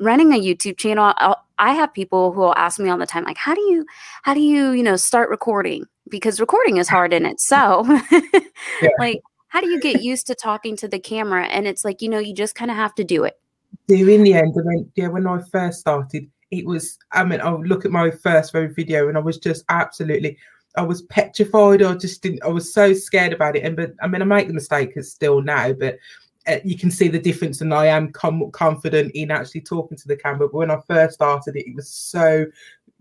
running 0.00 0.32
a 0.32 0.40
YouTube 0.40 0.78
channel 0.78 1.12
I'll, 1.16 1.44
I 1.58 1.74
have 1.74 1.94
people 1.94 2.32
who 2.32 2.40
will 2.40 2.56
ask 2.56 2.80
me 2.80 2.88
all 2.88 2.98
the 2.98 3.06
time 3.06 3.24
like 3.24 3.36
how 3.36 3.54
do 3.54 3.60
you 3.60 3.86
how 4.22 4.34
do 4.34 4.40
you 4.40 4.72
you 4.72 4.82
know 4.82 4.96
start 4.96 5.30
recording 5.30 5.86
because 6.12 6.38
recording 6.38 6.76
is 6.76 6.88
hard 6.88 7.12
in 7.12 7.26
itself. 7.26 7.88
yeah. 8.12 8.90
Like, 9.00 9.22
how 9.48 9.60
do 9.60 9.68
you 9.68 9.80
get 9.80 10.02
used 10.02 10.28
to 10.28 10.36
talking 10.36 10.76
to 10.76 10.86
the 10.86 11.00
camera? 11.00 11.46
And 11.46 11.66
it's 11.66 11.84
like, 11.84 12.00
you 12.00 12.08
know, 12.08 12.20
you 12.20 12.34
just 12.34 12.54
kind 12.54 12.70
of 12.70 12.76
have 12.76 12.94
to 12.96 13.04
do 13.04 13.24
it. 13.24 13.40
Do 13.88 14.08
in 14.08 14.22
the 14.22 14.34
end, 14.34 14.54
I 14.56 14.62
mean, 14.62 14.92
yeah, 14.94 15.08
when 15.08 15.26
I 15.26 15.40
first 15.50 15.80
started, 15.80 16.30
it 16.52 16.66
was, 16.66 16.98
I 17.10 17.24
mean, 17.24 17.40
I 17.40 17.50
would 17.50 17.66
look 17.66 17.84
at 17.84 17.90
my 17.90 18.10
first 18.10 18.52
very 18.52 18.72
video 18.72 19.08
and 19.08 19.16
I 19.16 19.20
was 19.20 19.38
just 19.38 19.64
absolutely, 19.70 20.36
I 20.76 20.82
was 20.82 21.02
petrified. 21.02 21.82
I 21.82 21.94
just 21.94 22.22
didn't, 22.22 22.44
I 22.44 22.48
was 22.48 22.72
so 22.72 22.92
scared 22.92 23.32
about 23.32 23.56
it. 23.56 23.64
And, 23.64 23.74
but 23.74 23.92
I 24.02 24.06
mean, 24.06 24.22
I 24.22 24.26
make 24.26 24.48
the 24.48 24.54
mistake 24.54 24.92
still 25.02 25.40
now, 25.40 25.72
but 25.72 25.98
uh, 26.46 26.58
you 26.62 26.76
can 26.76 26.90
see 26.90 27.08
the 27.08 27.18
difference 27.18 27.62
and 27.62 27.72
I 27.72 27.86
am 27.86 28.12
com- 28.12 28.50
confident 28.50 29.12
in 29.14 29.30
actually 29.30 29.62
talking 29.62 29.96
to 29.96 30.08
the 30.08 30.16
camera. 30.16 30.48
But 30.48 30.54
when 30.54 30.70
I 30.70 30.78
first 30.86 31.14
started 31.14 31.56
it, 31.56 31.68
it 31.68 31.74
was 31.74 31.88
so 31.88 32.44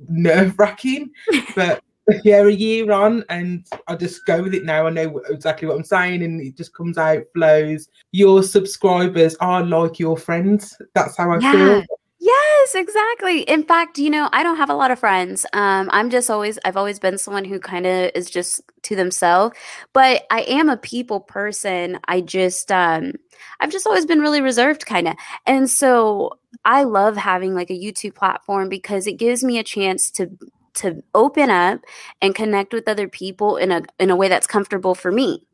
nerve 0.08 0.58
wracking. 0.58 1.12
but 1.56 1.84
yeah, 2.24 2.42
a 2.42 2.50
year 2.50 2.92
on, 2.92 3.24
and 3.30 3.65
I 3.88 3.95
just 3.95 4.25
go 4.25 4.44
with 4.44 4.53
it 4.53 4.65
now. 4.65 4.88
I 4.88 4.89
know 4.89 5.21
exactly 5.30 5.68
what 5.68 5.77
I'm 5.77 5.83
saying, 5.83 6.24
and 6.24 6.42
it 6.42 6.57
just 6.57 6.74
comes 6.74 6.98
out, 6.98 7.24
flows. 7.33 7.88
Your 8.12 8.44
subscribers 8.44 9.36
are 9.39 9.63
like 9.63 10.00
your 10.00 10.17
friends. 10.17 10.77
That's 10.93 11.17
how 11.17 11.31
I 11.31 11.39
yeah. 11.39 11.51
feel. 11.51 11.84
Yes, 12.24 12.75
exactly. 12.75 13.41
In 13.41 13.63
fact, 13.63 13.98
you 13.98 14.12
know, 14.12 14.29
I 14.31 14.43
don't 14.43 14.58
have 14.58 14.70
a 14.70 14.75
lot 14.75 14.91
of 14.91 15.00
friends. 15.00 15.43
Um, 15.53 15.89
I'm 15.91 16.12
just 16.12 16.29
always, 16.29 16.60
I've 16.63 16.77
always 16.77 17.00
been 17.00 17.17
someone 17.17 17.46
who 17.46 17.60
kind 17.60 17.88
of 17.88 18.12
is 18.13 18.29
just 18.29 18.62
to 18.84 18.96
themselves, 18.96 19.58
but 19.91 20.24
I 20.29 20.41
am 20.41 20.70
a 20.70 20.77
people 20.77 21.20
person. 21.20 22.00
I 22.08 22.22
just, 22.22 22.72
um, 22.72 23.13
I've 23.60 23.72
just 23.72 23.88
always 23.88 24.05
been 24.05 24.20
really 24.20 24.41
reserved, 24.41 24.86
kind 24.86 25.08
of. 25.08 25.15
And 25.48 25.67
so 25.67 26.38
I 26.63 26.84
love 26.84 27.17
having 27.17 27.55
like 27.55 27.72
a 27.72 27.79
YouTube 27.79 28.13
platform 28.13 28.70
because 28.70 29.08
it 29.08 29.13
gives 29.13 29.43
me 29.43 29.58
a 29.58 29.63
chance 29.63 30.12
to 30.12 30.29
to 30.75 31.04
open 31.16 31.50
up 31.50 31.82
and 32.22 32.36
connect 32.36 32.74
with 32.74 32.88
other 32.88 33.08
people 33.08 33.58
in 33.58 33.72
a 33.72 33.84
in 34.00 34.10
a 34.10 34.16
way 34.16 34.28
that's 34.30 34.48
comfortable 34.48 34.96
for 34.96 35.12
me. 35.12 35.46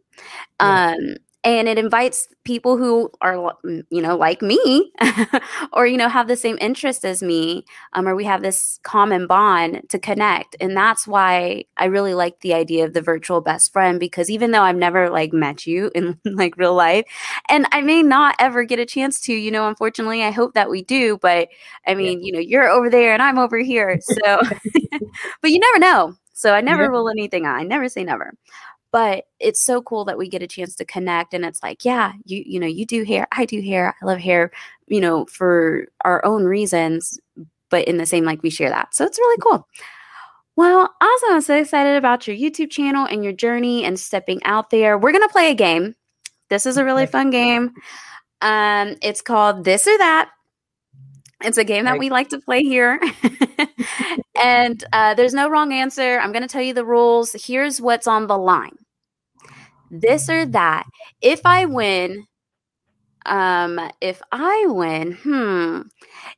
Yeah. 0.62 0.80
Um 1.00 1.18
and 1.44 1.68
it 1.68 1.78
invites 1.78 2.28
people 2.44 2.78
who 2.78 3.10
are 3.22 3.36
mm, 3.64 3.84
you 3.90 4.02
know 4.02 4.18
like 4.18 4.42
me 4.42 4.92
or 5.74 5.86
you 5.86 5.98
know 5.98 6.10
have 6.10 6.28
the 6.28 6.36
same 6.36 6.58
interest 6.60 7.06
as 7.06 7.22
me 7.22 7.64
um, 7.94 8.08
or 8.08 8.16
we 8.16 8.26
have 8.26 8.42
this 8.42 8.80
common 8.84 9.28
bond 9.28 9.82
to 9.90 10.00
connect 10.00 10.56
and 10.60 10.76
that's 10.76 11.08
why 11.08 11.64
i 11.78 11.86
really 11.86 12.14
like 12.14 12.40
the 12.42 12.54
idea 12.54 12.84
of 12.84 12.94
the 12.94 13.02
virtual 13.02 13.42
best 13.42 13.72
friend 13.72 14.00
because 14.00 14.30
even 14.30 14.52
though 14.52 14.64
i've 14.64 14.76
never 14.76 15.10
like 15.10 15.34
met 15.34 15.66
you 15.66 15.92
in 15.94 16.18
like 16.26 16.58
real 16.58 16.76
life 16.76 17.06
and 17.50 17.68
i 17.72 17.82
may 17.82 18.02
not 18.02 18.36
ever 18.40 18.64
get 18.64 18.80
a 18.80 18.86
chance 18.86 19.20
to 19.20 19.34
you 19.34 19.52
know 19.52 19.68
unfortunately 19.68 20.24
i 20.24 20.32
hope 20.32 20.54
that 20.54 20.70
we 20.70 20.84
do 20.84 21.18
but 21.22 21.48
i 21.86 21.94
mean 21.94 22.20
yeah. 22.20 22.26
you 22.26 22.32
know 22.32 22.40
you're 22.40 22.70
over 22.70 22.90
there 22.90 23.14
and 23.14 23.22
i'm 23.22 23.38
over 23.38 23.60
here 23.60 24.00
so 24.02 24.42
but 25.42 25.52
you 25.52 25.60
never 25.60 25.80
know 25.80 26.14
so 26.34 26.54
i 26.54 26.62
never 26.62 26.84
yeah. 26.84 26.90
rule 26.90 27.10
anything 27.10 27.46
out 27.46 27.58
i 27.58 27.64
never 27.64 27.88
say 27.88 28.04
never 28.04 28.34
but 28.92 29.26
it's 29.40 29.64
so 29.64 29.82
cool 29.82 30.06
that 30.06 30.18
we 30.18 30.30
get 30.30 30.42
a 30.42 30.48
chance 30.48 30.76
to 30.76 30.86
connect 30.86 31.34
and 31.34 31.46
it's 31.46 31.62
like 31.62 31.84
yeah 31.84 32.14
you 32.26 32.44
you 32.46 32.60
know 32.60 32.68
you 32.68 32.86
do 32.86 33.04
hair 33.04 33.28
i 33.32 33.46
do 33.46 33.62
hair 33.62 33.96
i 34.02 34.06
love 34.06 34.20
hair 34.20 34.52
you 34.88 35.02
know 35.02 35.26
for 35.26 35.88
our 36.06 36.24
own 36.26 36.44
reasons 36.44 37.20
but 37.70 37.86
in 37.86 37.98
the 37.98 38.06
same 38.06 38.26
like 38.26 38.44
we 38.44 38.50
share 38.50 38.70
that. 38.70 38.94
So 38.94 39.06
it's 39.06 39.20
really 39.20 39.38
cool. 39.42 39.68
Well 40.56 40.94
awesome. 41.02 41.30
I'm 41.32 41.42
so 41.42 41.56
excited 41.56 41.98
about 41.98 42.28
your 42.28 42.36
youtube 42.36 42.72
channel 42.72 43.06
and 43.06 43.24
your 43.24 43.34
journey 43.34 43.84
and 43.84 44.00
stepping 44.00 44.44
out 44.44 44.70
there. 44.70 44.98
We're 44.98 45.12
gonna 45.12 45.30
play 45.30 45.52
a 45.52 45.56
game. 45.56 45.96
This 46.50 46.66
is 46.66 46.78
a 46.78 46.86
really 46.86 47.06
fun 47.06 47.30
game. 47.30 47.74
Um 48.42 48.96
it's 49.02 49.22
called 49.22 49.64
this 49.64 49.88
or 49.88 49.98
that 49.98 50.32
it's 51.44 51.58
a 51.58 51.64
game 51.64 51.86
that 51.86 52.00
we 52.00 52.10
like 52.10 52.30
to 52.30 52.40
play 52.40 52.64
here. 52.64 53.00
and 54.42 54.84
uh, 54.92 55.14
there's 55.14 55.34
no 55.34 55.50
wrong 55.50 55.72
answer. 55.72 56.20
I'm 56.20 56.32
going 56.32 56.42
to 56.42 56.48
tell 56.48 56.62
you 56.62 56.74
the 56.74 56.86
rules. 56.86 57.36
Here's 57.46 57.80
what's 57.80 58.08
on 58.08 58.28
the 58.28 58.38
line 58.38 58.78
this 59.92 60.30
or 60.30 60.46
that. 60.46 60.86
If 61.22 61.46
I 61.46 61.66
win, 61.66 62.28
um, 63.26 63.80
if 64.02 64.22
I 64.32 64.66
win, 64.68 65.14
hmm, 65.14 65.82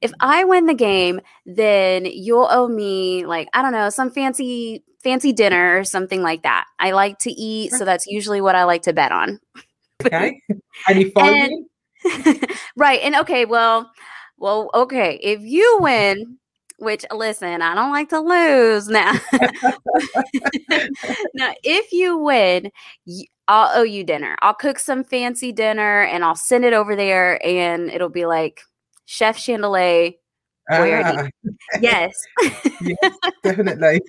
if 0.01 0.11
I 0.19 0.43
win 0.43 0.65
the 0.65 0.73
game, 0.73 1.21
then 1.45 2.05
you'll 2.05 2.47
owe 2.49 2.67
me 2.67 3.25
like 3.25 3.47
I 3.53 3.61
don't 3.61 3.71
know 3.71 3.89
some 3.89 4.11
fancy 4.11 4.83
fancy 5.03 5.31
dinner 5.31 5.77
or 5.77 5.83
something 5.83 6.21
like 6.21 6.43
that. 6.43 6.65
I 6.79 6.91
like 6.91 7.19
to 7.19 7.31
eat, 7.31 7.71
so 7.71 7.85
that's 7.85 8.07
usually 8.07 8.41
what 8.41 8.55
I 8.55 8.63
like 8.65 8.83
to 8.83 8.93
bet 8.93 9.11
on. 9.11 9.39
Okay, 10.05 10.41
any 10.87 11.09
fun? 11.09 11.65
right, 12.77 13.01
and 13.03 13.15
okay, 13.17 13.43
well, 13.43 13.91
well, 14.39 14.69
okay, 14.73 15.19
if 15.21 15.41
you 15.41 15.77
win, 15.81 16.37
which 16.77 17.05
listen, 17.13 17.61
I 17.61 17.75
don't 17.75 17.91
like 17.91 18.09
to 18.09 18.19
lose 18.19 18.87
now. 18.89 19.13
now, 21.33 21.53
if 21.63 21.91
you 21.91 22.17
win, 22.17 22.71
I'll 23.47 23.79
owe 23.79 23.83
you 23.83 24.03
dinner. 24.03 24.35
I'll 24.41 24.53
cook 24.53 24.79
some 24.79 25.03
fancy 25.03 25.51
dinner 25.51 26.03
and 26.03 26.23
I'll 26.23 26.35
send 26.35 26.65
it 26.65 26.73
over 26.73 26.95
there, 26.95 27.45
and 27.45 27.89
it'll 27.89 28.09
be 28.09 28.25
like 28.25 28.61
Chef 29.05 29.37
Chandali. 29.37 30.15
Ah. 30.71 31.27
yes. 31.81 32.13
yes, 32.81 33.17
definitely. 33.43 34.01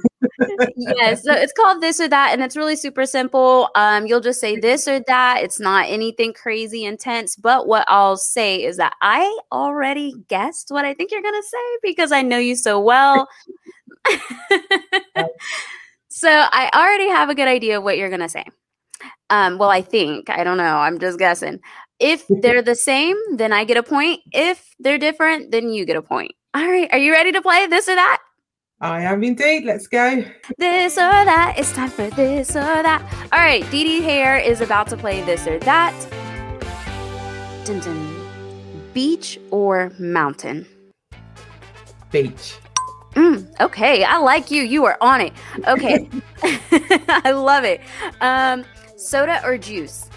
Yes, 0.76 1.24
so 1.24 1.32
it's 1.32 1.52
called 1.52 1.82
this 1.82 2.00
or 2.00 2.08
that, 2.08 2.30
and 2.32 2.42
it's 2.42 2.56
really 2.56 2.76
super 2.76 3.06
simple. 3.06 3.68
Um, 3.74 4.06
you'll 4.06 4.20
just 4.20 4.40
say 4.40 4.58
this 4.58 4.86
or 4.88 5.00
that. 5.00 5.42
It's 5.42 5.60
not 5.60 5.88
anything 5.88 6.32
crazy 6.32 6.84
intense, 6.84 7.36
but 7.36 7.66
what 7.66 7.84
I'll 7.88 8.16
say 8.16 8.62
is 8.62 8.76
that 8.76 8.94
I 9.02 9.38
already 9.52 10.14
guessed 10.28 10.70
what 10.70 10.84
I 10.84 10.94
think 10.94 11.10
you're 11.10 11.22
gonna 11.22 11.42
say 11.42 11.78
because 11.82 12.12
I 12.12 12.22
know 12.22 12.38
you 12.38 12.56
so 12.56 12.80
well. 12.80 13.28
so 16.08 16.28
I 16.28 16.70
already 16.74 17.08
have 17.08 17.28
a 17.28 17.34
good 17.34 17.48
idea 17.48 17.78
of 17.78 17.84
what 17.84 17.98
you're 17.98 18.10
gonna 18.10 18.28
say. 18.28 18.44
Um, 19.30 19.58
well, 19.58 19.70
I 19.70 19.82
think 19.82 20.28
I 20.30 20.44
don't 20.44 20.58
know. 20.58 20.76
I'm 20.76 20.98
just 20.98 21.18
guessing. 21.18 21.60
If 21.98 22.24
they're 22.42 22.62
the 22.62 22.74
same, 22.74 23.16
then 23.36 23.52
I 23.52 23.64
get 23.64 23.76
a 23.76 23.82
point. 23.82 24.20
If 24.32 24.74
they're 24.78 24.98
different, 24.98 25.50
then 25.52 25.70
you 25.70 25.84
get 25.84 25.96
a 25.96 26.02
point. 26.02 26.32
All 26.54 26.68
right. 26.68 26.88
Are 26.92 26.98
you 26.98 27.12
ready 27.12 27.32
to 27.32 27.42
play 27.42 27.66
this 27.68 27.88
or 27.88 27.94
that? 27.94 28.18
I 28.82 29.02
am 29.02 29.22
indeed. 29.22 29.64
Let's 29.64 29.86
go. 29.86 30.24
This 30.56 30.96
or 30.96 31.00
that. 31.10 31.54
It's 31.58 31.72
time 31.72 31.90
for 31.90 32.08
this 32.10 32.50
or 32.56 32.82
that. 32.82 33.02
All 33.30 33.38
right. 33.38 33.68
Dee 33.70 33.84
Dee 33.84 34.00
Hair 34.00 34.38
is 34.38 34.62
about 34.62 34.88
to 34.88 34.96
play 34.96 35.22
this 35.22 35.46
or 35.46 35.58
that. 35.60 35.94
Dun, 37.66 37.80
dun. 37.80 38.16
Beach 38.94 39.38
or 39.50 39.92
mountain? 39.98 40.66
Beach. 42.10 42.56
Mm, 43.12 43.60
okay. 43.60 44.02
I 44.02 44.16
like 44.16 44.50
you. 44.50 44.62
You 44.62 44.86
are 44.86 44.96
on 45.02 45.20
it. 45.20 45.34
Okay. 45.68 46.08
I 46.42 47.32
love 47.32 47.64
it. 47.64 47.82
Um, 48.22 48.64
soda 48.96 49.44
or 49.44 49.58
juice? 49.58 50.08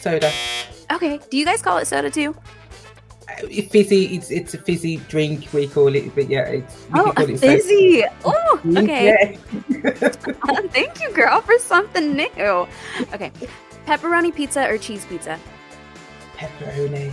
Soda. 0.00 0.32
Okay. 0.92 1.20
Do 1.30 1.36
you 1.36 1.44
guys 1.44 1.62
call 1.62 1.78
it 1.78 1.86
soda 1.86 2.10
too? 2.10 2.34
Fizzy. 3.70 4.16
It's 4.16 4.30
it's 4.30 4.54
a 4.54 4.58
fizzy 4.58 4.96
drink 5.08 5.48
we 5.52 5.66
call 5.66 5.94
it, 5.94 6.14
but 6.14 6.28
yeah, 6.28 6.46
it's 6.46 6.86
oh 6.94 7.12
it 7.16 7.38
fizzy. 7.38 8.04
Oh, 8.24 8.60
okay. 8.64 9.38
Yeah. 9.70 9.90
Thank 10.70 11.00
you, 11.02 11.12
girl, 11.12 11.40
for 11.40 11.58
something 11.58 12.14
new. 12.14 12.66
Okay, 13.12 13.32
pepperoni 13.86 14.34
pizza 14.34 14.68
or 14.68 14.78
cheese 14.78 15.04
pizza? 15.06 15.38
Pepperoni. 16.36 17.12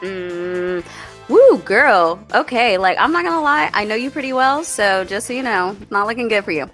Mm, 0.00 0.84
woo, 1.28 1.58
girl. 1.58 2.20
Okay, 2.34 2.78
like 2.78 2.98
I'm 2.98 3.12
not 3.12 3.24
gonna 3.24 3.42
lie, 3.42 3.70
I 3.74 3.84
know 3.84 3.94
you 3.94 4.10
pretty 4.10 4.32
well, 4.32 4.64
so 4.64 5.04
just 5.04 5.26
so 5.26 5.32
you 5.32 5.42
know, 5.42 5.76
not 5.90 6.06
looking 6.06 6.28
good 6.28 6.44
for 6.44 6.52
you. 6.52 6.70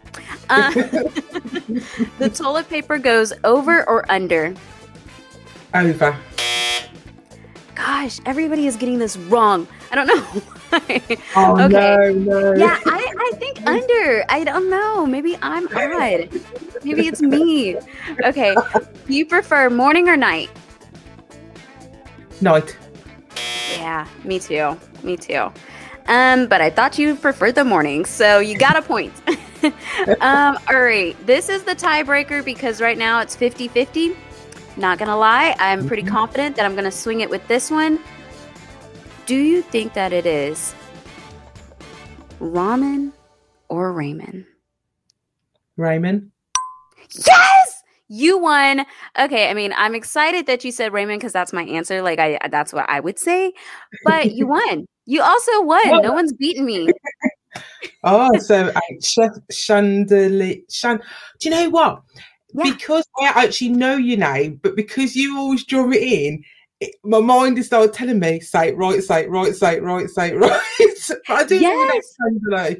Uh, 0.50 0.70
the 2.18 2.30
toilet 2.34 2.68
paper 2.68 2.98
goes 2.98 3.32
over 3.44 3.88
or 3.88 4.10
under? 4.10 4.54
Over 5.74 6.16
gosh, 7.74 8.20
everybody 8.26 8.66
is 8.66 8.76
getting 8.76 8.98
this 8.98 9.16
wrong. 9.16 9.66
I 9.90 9.94
don't 9.94 10.06
know 10.06 10.20
why. 10.20 11.02
Oh, 11.36 11.60
okay. 11.64 12.14
No, 12.14 12.40
no. 12.40 12.54
Yeah, 12.54 12.78
I, 12.86 13.14
I 13.18 13.36
think 13.36 13.66
under. 13.66 14.24
I 14.28 14.44
don't 14.44 14.70
know. 14.70 15.06
Maybe 15.06 15.36
I'm 15.42 15.66
odd. 15.68 16.30
Maybe 16.84 17.06
it's 17.06 17.22
me. 17.22 17.76
Okay. 18.24 18.54
Do 19.06 19.14
you 19.14 19.26
prefer 19.26 19.70
morning 19.70 20.08
or 20.08 20.16
night? 20.16 20.50
Night. 22.40 22.76
Yeah, 23.72 24.06
me 24.24 24.38
too. 24.38 24.78
Me 25.02 25.16
too. 25.16 25.52
Um, 26.06 26.46
but 26.46 26.60
I 26.60 26.70
thought 26.70 26.98
you 26.98 27.14
preferred 27.14 27.54
the 27.54 27.64
morning, 27.64 28.04
so 28.04 28.38
you 28.38 28.58
got 28.58 28.76
a 28.76 28.82
point. 28.82 29.12
um, 30.20 30.58
all 30.68 30.80
right. 30.80 31.16
This 31.26 31.48
is 31.48 31.62
the 31.62 31.74
tiebreaker 31.74 32.44
because 32.44 32.80
right 32.80 32.98
now 32.98 33.20
it's 33.20 33.34
50 33.34 33.68
50. 33.68 34.16
Not 34.76 34.98
gonna 34.98 35.16
lie, 35.16 35.54
I'm 35.58 35.86
pretty 35.86 36.02
mm-hmm. 36.02 36.14
confident 36.14 36.56
that 36.56 36.64
I'm 36.64 36.74
gonna 36.74 36.90
swing 36.90 37.20
it 37.20 37.30
with 37.30 37.46
this 37.48 37.70
one. 37.70 37.98
Do 39.26 39.36
you 39.36 39.62
think 39.62 39.94
that 39.94 40.12
it 40.12 40.26
is 40.26 40.74
ramen 42.40 43.12
or 43.68 43.92
Raymond? 43.92 44.46
Raymond. 45.76 46.30
Yes! 47.26 47.82
You 48.08 48.38
won. 48.38 48.84
Okay, 49.18 49.48
I 49.48 49.54
mean, 49.54 49.72
I'm 49.76 49.94
excited 49.94 50.46
that 50.46 50.64
you 50.64 50.72
said 50.72 50.92
Raymond 50.92 51.20
because 51.20 51.32
that's 51.32 51.52
my 51.52 51.62
answer. 51.64 52.02
Like 52.02 52.18
I 52.18 52.38
that's 52.50 52.72
what 52.72 52.88
I 52.88 53.00
would 53.00 53.18
say. 53.18 53.52
But 54.04 54.32
you 54.32 54.46
won. 54.48 54.86
You 55.06 55.22
also 55.22 55.62
won. 55.62 56.02
No 56.02 56.12
one's 56.12 56.32
beaten 56.32 56.64
me. 56.64 56.90
oh, 58.04 58.36
so 58.38 58.68
uh, 58.68 58.80
Chef 59.00 59.30
Chandali. 59.50 60.62
Chan- 60.70 61.02
Do 61.40 61.48
you 61.48 61.54
know 61.54 61.70
what? 61.70 62.02
Yeah. 62.54 62.73
because 62.73 63.04
I 63.20 63.44
actually 63.44 63.70
know 63.70 63.96
your 63.96 64.18
name, 64.18 64.61
but 64.62 64.76
because 64.76 65.14
you 65.16 65.37
always 65.37 65.64
drum 65.64 65.92
it 65.92 66.02
in, 66.02 66.42
it, 66.80 66.94
my 67.04 67.20
mind 67.20 67.58
is 67.58 67.66
started 67.66 67.92
telling 67.92 68.18
me, 68.18 68.40
say 68.40 68.68
it 68.68 68.76
right, 68.76 69.02
say 69.02 69.25
it 69.25 69.30
right, 69.30 69.54
say 69.54 69.76
it 69.76 69.82
right, 69.82 70.08
say 70.08 70.30
it 70.30 70.37
right. 70.38 71.11
I 71.28 71.44
do 71.44 71.58
yes. 71.58 72.14
know 72.49 72.76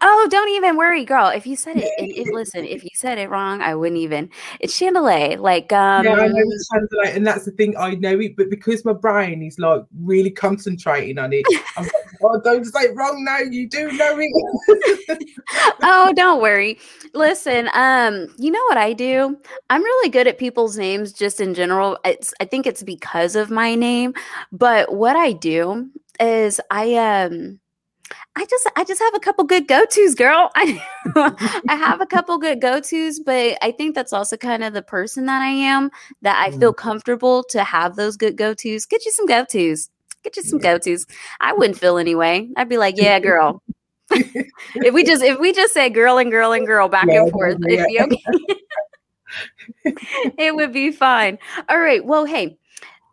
Oh, 0.00 0.28
don't 0.30 0.48
even 0.50 0.76
worry, 0.76 1.04
girl. 1.04 1.28
If 1.28 1.46
you 1.46 1.56
said 1.56 1.76
it, 1.76 1.90
and 1.98 2.10
if 2.10 2.28
listen, 2.32 2.64
if 2.64 2.84
you 2.84 2.90
said 2.94 3.18
it 3.18 3.30
wrong, 3.30 3.62
I 3.62 3.74
wouldn't 3.74 4.00
even. 4.00 4.30
It's 4.60 4.76
chandelier, 4.76 5.38
like 5.38 5.72
um. 5.72 6.04
Yeah, 6.04 6.14
I 6.14 6.28
know 6.28 6.34
it's 6.36 6.68
chandelier, 6.72 7.16
and 7.16 7.26
that's 7.26 7.44
the 7.44 7.52
thing. 7.52 7.76
I 7.76 7.94
know 7.94 8.18
it, 8.20 8.36
but 8.36 8.50
because 8.50 8.84
my 8.84 8.92
brain 8.92 9.42
is 9.42 9.58
like 9.58 9.82
really 10.00 10.30
concentrating 10.30 11.18
on 11.18 11.32
it, 11.32 11.44
I'm 11.76 11.84
like, 11.84 11.92
oh, 12.22 12.40
don't 12.42 12.64
say 12.64 12.80
it 12.82 12.96
wrong 12.96 13.24
now. 13.24 13.38
You 13.38 13.68
do 13.68 13.90
know 13.92 14.18
it. 14.18 15.28
oh, 15.82 16.12
don't 16.14 16.42
worry. 16.42 16.78
Listen, 17.14 17.70
um, 17.74 18.28
you 18.38 18.50
know 18.50 18.64
what 18.68 18.78
I 18.78 18.92
do? 18.92 19.38
I'm 19.70 19.82
really 19.82 20.10
good 20.10 20.26
at 20.26 20.38
people's 20.38 20.76
names, 20.76 21.12
just 21.12 21.40
in 21.40 21.54
general. 21.54 21.98
It's 22.04 22.34
I 22.40 22.44
think 22.44 22.66
it's 22.66 22.82
because 22.82 23.36
of 23.36 23.50
my 23.50 23.74
name, 23.74 24.14
but 24.52 24.94
what 24.94 25.16
I 25.16 25.32
do 25.32 25.90
is 26.18 26.60
I 26.70 26.94
um 26.96 27.60
I 28.36 28.44
just 28.46 28.70
I 28.76 28.84
just 28.84 29.00
have 29.00 29.14
a 29.14 29.20
couple 29.20 29.44
good 29.44 29.66
go-tos, 29.66 30.14
girl. 30.14 30.50
I 30.56 30.82
I 31.68 31.76
have 31.76 32.00
a 32.00 32.06
couple 32.06 32.38
good 32.38 32.60
go-tos, 32.60 33.18
but 33.18 33.58
I 33.62 33.72
think 33.72 33.94
that's 33.94 34.12
also 34.12 34.36
kind 34.36 34.64
of 34.64 34.72
the 34.72 34.82
person 34.82 35.26
that 35.26 35.42
I 35.42 35.48
am 35.48 35.90
that 36.22 36.40
I 36.40 36.50
feel 36.50 36.72
mm-hmm. 36.72 36.88
comfortable 36.88 37.44
to 37.50 37.64
have 37.64 37.96
those 37.96 38.16
good 38.16 38.36
go-tos. 38.36 38.86
Get 38.86 39.04
you 39.04 39.12
some 39.12 39.26
go-tos. 39.26 39.90
Get 40.22 40.36
you 40.36 40.42
some 40.42 40.58
go-tos. 40.58 41.06
I 41.40 41.52
wouldn't 41.52 41.78
feel 41.78 41.98
anyway. 41.98 42.48
I'd 42.56 42.68
be 42.68 42.78
like, 42.78 42.96
"Yeah, 42.98 43.18
girl." 43.20 43.62
if 44.10 44.92
we 44.92 45.04
just 45.04 45.22
if 45.22 45.38
we 45.38 45.52
just 45.52 45.72
say 45.72 45.88
girl 45.88 46.18
and 46.18 46.30
girl 46.30 46.52
and 46.52 46.66
girl 46.66 46.88
back 46.88 47.06
yeah, 47.08 47.22
and 47.22 47.30
forth, 47.30 47.58
it'd 47.68 47.86
be 47.86 48.00
okay. 48.00 48.22
it 50.38 50.54
would 50.54 50.72
be 50.72 50.90
fine. 50.90 51.38
All 51.68 51.78
right. 51.78 52.04
Well, 52.04 52.24
hey, 52.24 52.58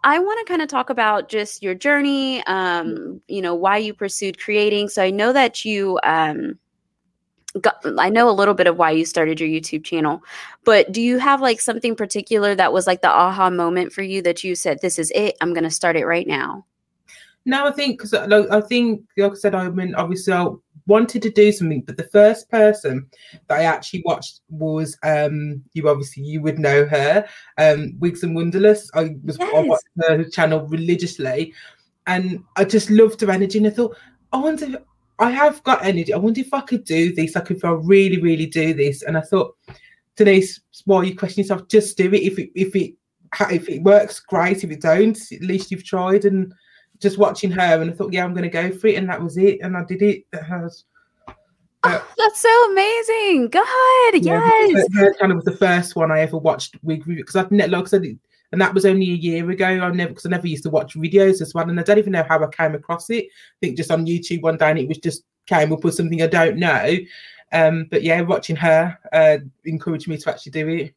I 0.03 0.19
want 0.19 0.39
to 0.39 0.51
kind 0.51 0.61
of 0.61 0.67
talk 0.67 0.89
about 0.89 1.27
just 1.27 1.63
your 1.63 1.75
journey, 1.75 2.43
um, 2.45 3.21
you 3.27 3.41
know, 3.41 3.55
why 3.55 3.77
you 3.77 3.93
pursued 3.93 4.39
creating. 4.39 4.89
So 4.89 5.03
I 5.03 5.09
know 5.09 5.33
that 5.33 5.65
you, 5.65 5.99
um, 6.03 6.57
got, 7.59 7.83
I 7.97 8.09
know 8.09 8.29
a 8.29 8.31
little 8.31 8.53
bit 8.53 8.67
of 8.67 8.77
why 8.77 8.91
you 8.91 9.05
started 9.05 9.39
your 9.39 9.49
YouTube 9.49 9.83
channel, 9.83 10.21
but 10.63 10.91
do 10.91 11.01
you 11.01 11.17
have 11.17 11.41
like 11.41 11.59
something 11.59 11.95
particular 11.95 12.53
that 12.55 12.71
was 12.71 12.87
like 12.87 13.01
the 13.01 13.09
aha 13.09 13.49
moment 13.49 13.91
for 13.91 14.03
you 14.03 14.21
that 14.21 14.43
you 14.43 14.55
said, 14.55 14.79
this 14.81 14.99
is 14.99 15.11
it, 15.15 15.35
I'm 15.41 15.53
going 15.53 15.63
to 15.63 15.71
start 15.71 15.97
it 15.97 16.05
right 16.05 16.27
now? 16.27 16.65
No, 17.45 17.65
I 17.65 17.71
think 17.71 17.97
because 17.97 18.13
like, 18.13 18.51
I 18.51 18.61
think, 18.61 19.03
like 19.17 19.31
I 19.31 19.35
said, 19.35 19.55
I 19.55 19.69
mean, 19.69 19.95
obviously, 19.95 20.33
I 20.33 20.47
wanted 20.87 21.21
to 21.21 21.29
do 21.29 21.51
something, 21.51 21.81
but 21.81 21.97
the 21.97 22.03
first 22.03 22.49
person 22.49 23.05
that 23.47 23.59
I 23.59 23.63
actually 23.63 24.03
watched 24.05 24.41
was 24.49 24.97
um, 25.03 25.63
you. 25.73 25.87
Obviously, 25.87 26.23
you 26.23 26.41
would 26.41 26.57
know 26.57 26.85
her, 26.85 27.27
um, 27.57 27.93
Wigs 27.99 28.23
and 28.23 28.35
Wonderless. 28.35 28.89
I 28.93 29.15
was 29.23 29.37
yes. 29.39 29.51
I 29.53 29.61
watched 29.61 29.87
her 30.01 30.23
channel 30.29 30.65
religiously, 30.67 31.53
and 32.07 32.43
I 32.55 32.63
just 32.63 32.89
loved 32.89 33.21
her 33.21 33.31
energy. 33.31 33.59
And 33.59 33.67
I 33.67 33.71
thought, 33.71 33.95
I 34.31 34.37
wonder, 34.37 34.65
if 34.65 34.75
I 35.19 35.29
have 35.31 35.63
got 35.63 35.85
energy. 35.85 36.13
I 36.13 36.17
wonder 36.17 36.41
if 36.41 36.53
I 36.53 36.61
could 36.61 36.83
do 36.83 37.13
this. 37.13 37.35
I 37.35 37.41
could, 37.41 37.57
if 37.57 37.65
I 37.65 37.71
really, 37.71 38.21
really 38.21 38.45
do 38.45 38.73
this. 38.73 39.03
And 39.03 39.17
I 39.17 39.21
thought, 39.21 39.55
Denise, 40.15 40.61
while 40.85 41.03
you 41.03 41.15
question 41.15 41.41
yourself, 41.41 41.67
just 41.67 41.97
do 41.97 42.13
it. 42.13 42.21
If 42.21 42.39
it, 42.39 42.49
if 42.55 42.75
it, 42.75 42.93
if 43.51 43.69
it 43.69 43.83
works, 43.83 44.19
great. 44.19 44.63
If 44.63 44.71
it 44.71 44.81
don't, 44.81 45.17
at 45.31 45.41
least 45.41 45.71
you've 45.71 45.83
tried 45.83 46.25
and 46.25 46.53
just 46.99 47.17
watching 47.17 47.51
her 47.51 47.81
and 47.81 47.91
I 47.91 47.93
thought, 47.93 48.13
yeah, 48.13 48.23
I'm 48.23 48.33
going 48.33 48.43
to 48.43 48.49
go 48.49 48.71
for 48.71 48.87
it, 48.87 48.95
and 48.95 49.09
that 49.09 49.21
was 49.21 49.37
it, 49.37 49.59
and 49.61 49.77
I 49.77 49.83
did 49.83 50.01
it. 50.01 50.25
it 50.33 50.43
has, 50.43 50.85
Oh, 51.83 52.07
that's 52.17 52.39
so 52.41 52.71
amazing. 52.71 53.49
God, 53.49 53.65
yeah, 54.15 54.49
yes. 54.67 54.87
Her, 54.95 55.13
channel 55.13 55.35
was 55.35 55.45
the 55.45 55.55
first 55.55 55.95
one 55.95 56.11
I 56.11 56.21
ever 56.21 56.37
watched 56.37 56.75
with 56.81 57.05
because 57.05 57.35
I've 57.35 57.51
never, 57.51 57.71
like 57.71 57.85
I 57.85 57.87
said, 57.87 58.19
and 58.51 58.61
that 58.61 58.73
was 58.73 58.85
only 58.85 59.11
a 59.11 59.15
year 59.15 59.49
ago. 59.49 59.65
I 59.65 59.91
never 59.91 60.09
because 60.09 60.25
I 60.25 60.29
never 60.29 60.47
used 60.47 60.63
to 60.63 60.69
watch 60.69 60.95
videos 60.95 61.41
as 61.41 61.53
well, 61.53 61.69
and 61.69 61.79
I 61.79 61.83
don't 61.83 61.99
even 61.99 62.13
know 62.13 62.25
how 62.27 62.43
I 62.43 62.47
came 62.47 62.75
across 62.75 63.09
it. 63.09 63.25
I 63.25 63.57
think 63.61 63.77
just 63.77 63.91
on 63.91 64.05
YouTube 64.05 64.41
one 64.41 64.57
day, 64.57 64.71
and 64.71 64.79
it 64.79 64.87
was 64.87 64.97
just 64.97 65.23
came 65.45 65.71
up 65.71 65.83
with 65.83 65.95
something 65.95 66.21
I 66.21 66.27
don't 66.27 66.57
know. 66.57 66.97
Um, 67.53 67.87
but 67.89 68.03
yeah, 68.03 68.21
watching 68.21 68.55
her 68.57 68.97
uh, 69.13 69.37
encouraged 69.63 70.07
me 70.07 70.17
to 70.17 70.29
actually 70.29 70.51
do 70.51 70.67
it. 70.67 70.93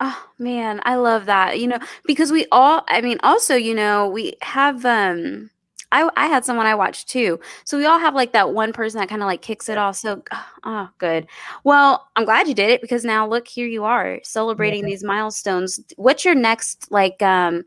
Oh 0.00 0.28
man, 0.38 0.80
I 0.84 0.96
love 0.96 1.26
that. 1.26 1.58
You 1.58 1.68
know, 1.68 1.78
because 2.04 2.30
we 2.30 2.46
all 2.52 2.84
I 2.88 3.00
mean 3.00 3.18
also, 3.22 3.54
you 3.56 3.74
know, 3.74 4.08
we 4.08 4.34
have 4.42 4.84
um 4.84 5.50
I 5.90 6.08
I 6.16 6.26
had 6.26 6.44
someone 6.44 6.66
I 6.66 6.74
watched 6.74 7.08
too. 7.08 7.40
So 7.64 7.78
we 7.78 7.84
all 7.84 7.98
have 7.98 8.14
like 8.14 8.32
that 8.32 8.52
one 8.52 8.72
person 8.72 9.00
that 9.00 9.08
kind 9.08 9.22
of 9.22 9.26
like 9.26 9.42
kicks 9.42 9.68
it 9.68 9.78
off. 9.78 9.96
So 9.96 10.22
oh 10.64 10.88
good. 10.98 11.26
Well, 11.64 12.08
I'm 12.16 12.24
glad 12.24 12.48
you 12.48 12.54
did 12.54 12.70
it 12.70 12.80
because 12.80 13.04
now 13.04 13.26
look 13.26 13.48
here 13.48 13.66
you 13.66 13.84
are 13.84 14.20
celebrating 14.22 14.84
yeah. 14.84 14.90
these 14.90 15.04
milestones. 15.04 15.80
What's 15.96 16.24
your 16.24 16.34
next 16.34 16.90
like 16.90 17.20
um 17.22 17.64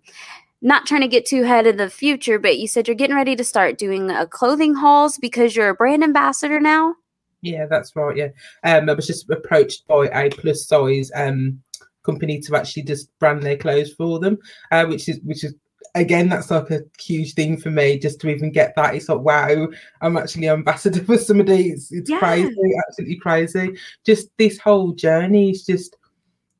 not 0.61 0.85
trying 0.85 1.01
to 1.01 1.07
get 1.07 1.25
too 1.25 1.43
ahead 1.43 1.65
of 1.65 1.77
the 1.77 1.89
future, 1.89 2.37
but 2.37 2.59
you 2.59 2.67
said 2.67 2.87
you're 2.87 2.95
getting 2.95 3.15
ready 3.15 3.35
to 3.35 3.43
start 3.43 3.79
doing 3.79 4.11
a 4.11 4.21
uh, 4.21 4.25
clothing 4.27 4.75
hauls 4.75 5.17
because 5.17 5.55
you're 5.55 5.69
a 5.69 5.75
brand 5.75 6.03
ambassador 6.03 6.59
now. 6.59 6.95
Yeah, 7.41 7.65
that's 7.65 7.95
right. 7.95 8.15
Yeah, 8.15 8.27
um, 8.63 8.87
I 8.87 8.93
was 8.93 9.07
just 9.07 9.27
approached 9.29 9.87
by 9.87 10.07
a 10.07 10.29
plus 10.29 10.67
size 10.67 11.11
um 11.15 11.63
company 12.03 12.39
to 12.39 12.55
actually 12.55 12.83
just 12.83 13.17
brand 13.19 13.43
their 13.43 13.57
clothes 13.57 13.93
for 13.93 14.19
them, 14.19 14.37
uh, 14.71 14.85
which 14.85 15.07
is 15.09 15.19
which 15.23 15.43
is 15.43 15.55
again 15.95 16.29
that's 16.29 16.51
like 16.51 16.71
a 16.71 16.81
huge 16.99 17.33
thing 17.33 17.57
for 17.57 17.69
me 17.69 17.99
just 17.99 18.19
to 18.21 18.29
even 18.29 18.51
get 18.51 18.73
that. 18.75 18.95
It's 18.95 19.09
like 19.09 19.19
wow, 19.19 19.67
I'm 20.01 20.17
actually 20.17 20.49
ambassador 20.49 21.03
for 21.05 21.17
somebody. 21.17 21.69
It's 21.69 21.91
it's 21.91 22.09
yeah. 22.09 22.19
crazy, 22.19 22.71
absolutely 22.87 23.17
crazy. 23.17 23.77
Just 24.05 24.29
this 24.37 24.57
whole 24.57 24.93
journey 24.93 25.51
is 25.51 25.65
just. 25.65 25.95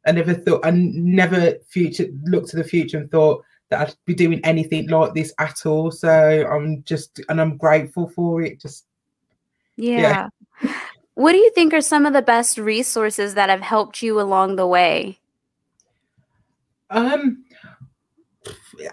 I 0.03 0.13
never 0.13 0.33
thought, 0.33 0.65
I 0.65 0.71
never 0.71 1.53
future 1.69 2.07
looked 2.23 2.49
to 2.49 2.55
the 2.55 2.63
future 2.63 2.97
and 2.97 3.11
thought 3.11 3.45
that 3.69 3.87
I'd 3.87 3.95
be 4.05 4.15
doing 4.15 4.41
anything 4.43 4.87
like 4.87 5.13
this 5.13 5.31
at 5.37 5.65
all. 5.67 5.91
So 5.91 6.09
I'm 6.09 6.81
just, 6.85 7.21
and 7.29 7.39
I'm 7.39 7.55
grateful 7.55 8.09
for 8.09 8.41
it. 8.41 8.59
Just 8.59 8.87
yeah. 9.77 10.27
yeah. 10.63 10.73
What 11.15 11.33
do 11.33 11.37
you 11.37 11.51
think 11.51 11.73
are 11.73 11.81
some 11.81 12.05
of 12.05 12.13
the 12.13 12.21
best 12.21 12.57
resources 12.57 13.35
that 13.35 13.49
have 13.49 13.61
helped 13.61 14.01
you 14.01 14.19
along 14.19 14.55
the 14.55 14.67
way? 14.67 15.19
Um, 16.91 17.43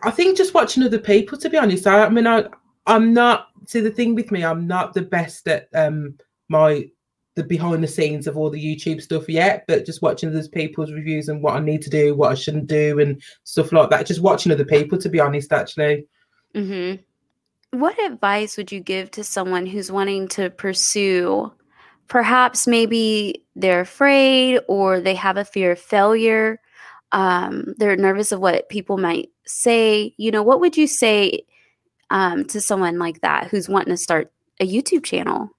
I 0.02 0.10
think 0.10 0.36
just 0.36 0.54
watching 0.54 0.82
other 0.82 0.98
people. 0.98 1.38
To 1.38 1.50
be 1.50 1.58
honest, 1.58 1.86
I, 1.86 2.04
I 2.04 2.08
mean, 2.08 2.26
I 2.26 2.46
I'm 2.86 3.12
not. 3.12 3.48
See, 3.66 3.80
the 3.80 3.90
thing 3.90 4.14
with 4.14 4.30
me, 4.30 4.44
I'm 4.44 4.66
not 4.66 4.94
the 4.94 5.02
best 5.02 5.46
at 5.48 5.68
um 5.74 6.14
my 6.48 6.88
the 7.34 7.44
behind 7.44 7.84
the 7.84 7.88
scenes 7.88 8.26
of 8.26 8.36
all 8.36 8.50
the 8.50 8.62
YouTube 8.62 9.00
stuff 9.00 9.28
yet, 9.28 9.64
but 9.68 9.86
just 9.86 10.02
watching 10.02 10.28
other 10.28 10.46
people's 10.48 10.92
reviews 10.92 11.28
and 11.28 11.42
what 11.42 11.54
I 11.54 11.60
need 11.60 11.82
to 11.82 11.90
do, 11.90 12.14
what 12.14 12.32
I 12.32 12.34
shouldn't 12.34 12.66
do, 12.66 12.98
and 12.98 13.22
stuff 13.44 13.72
like 13.72 13.90
that. 13.90 14.06
Just 14.06 14.22
watching 14.22 14.50
other 14.50 14.64
people, 14.64 14.98
to 14.98 15.08
be 15.08 15.20
honest, 15.20 15.52
actually. 15.52 16.06
Mm-hmm. 16.54 17.78
What 17.78 18.02
advice 18.02 18.56
would 18.56 18.72
you 18.72 18.80
give 18.80 19.10
to 19.12 19.22
someone 19.22 19.66
who's 19.66 19.92
wanting 19.92 20.28
to 20.28 20.50
pursue? 20.50 21.52
Perhaps 22.08 22.66
maybe 22.66 23.44
they're 23.54 23.82
afraid 23.82 24.60
or 24.66 25.00
they 25.00 25.14
have 25.14 25.36
a 25.36 25.44
fear 25.44 25.72
of 25.72 25.78
failure 25.78 26.58
um, 27.12 27.74
they're 27.78 27.96
nervous 27.96 28.32
of 28.32 28.40
what 28.40 28.68
people 28.68 28.98
might 28.98 29.30
say. 29.46 30.14
You 30.16 30.30
know, 30.30 30.42
what 30.42 30.60
would 30.60 30.76
you 30.76 30.86
say 30.86 31.42
um, 32.10 32.44
to 32.46 32.60
someone 32.60 32.98
like 32.98 33.20
that 33.20 33.48
who's 33.48 33.68
wanting 33.68 33.92
to 33.92 33.96
start 33.96 34.32
a 34.60 34.66
YouTube 34.66 35.04
channel? 35.04 35.50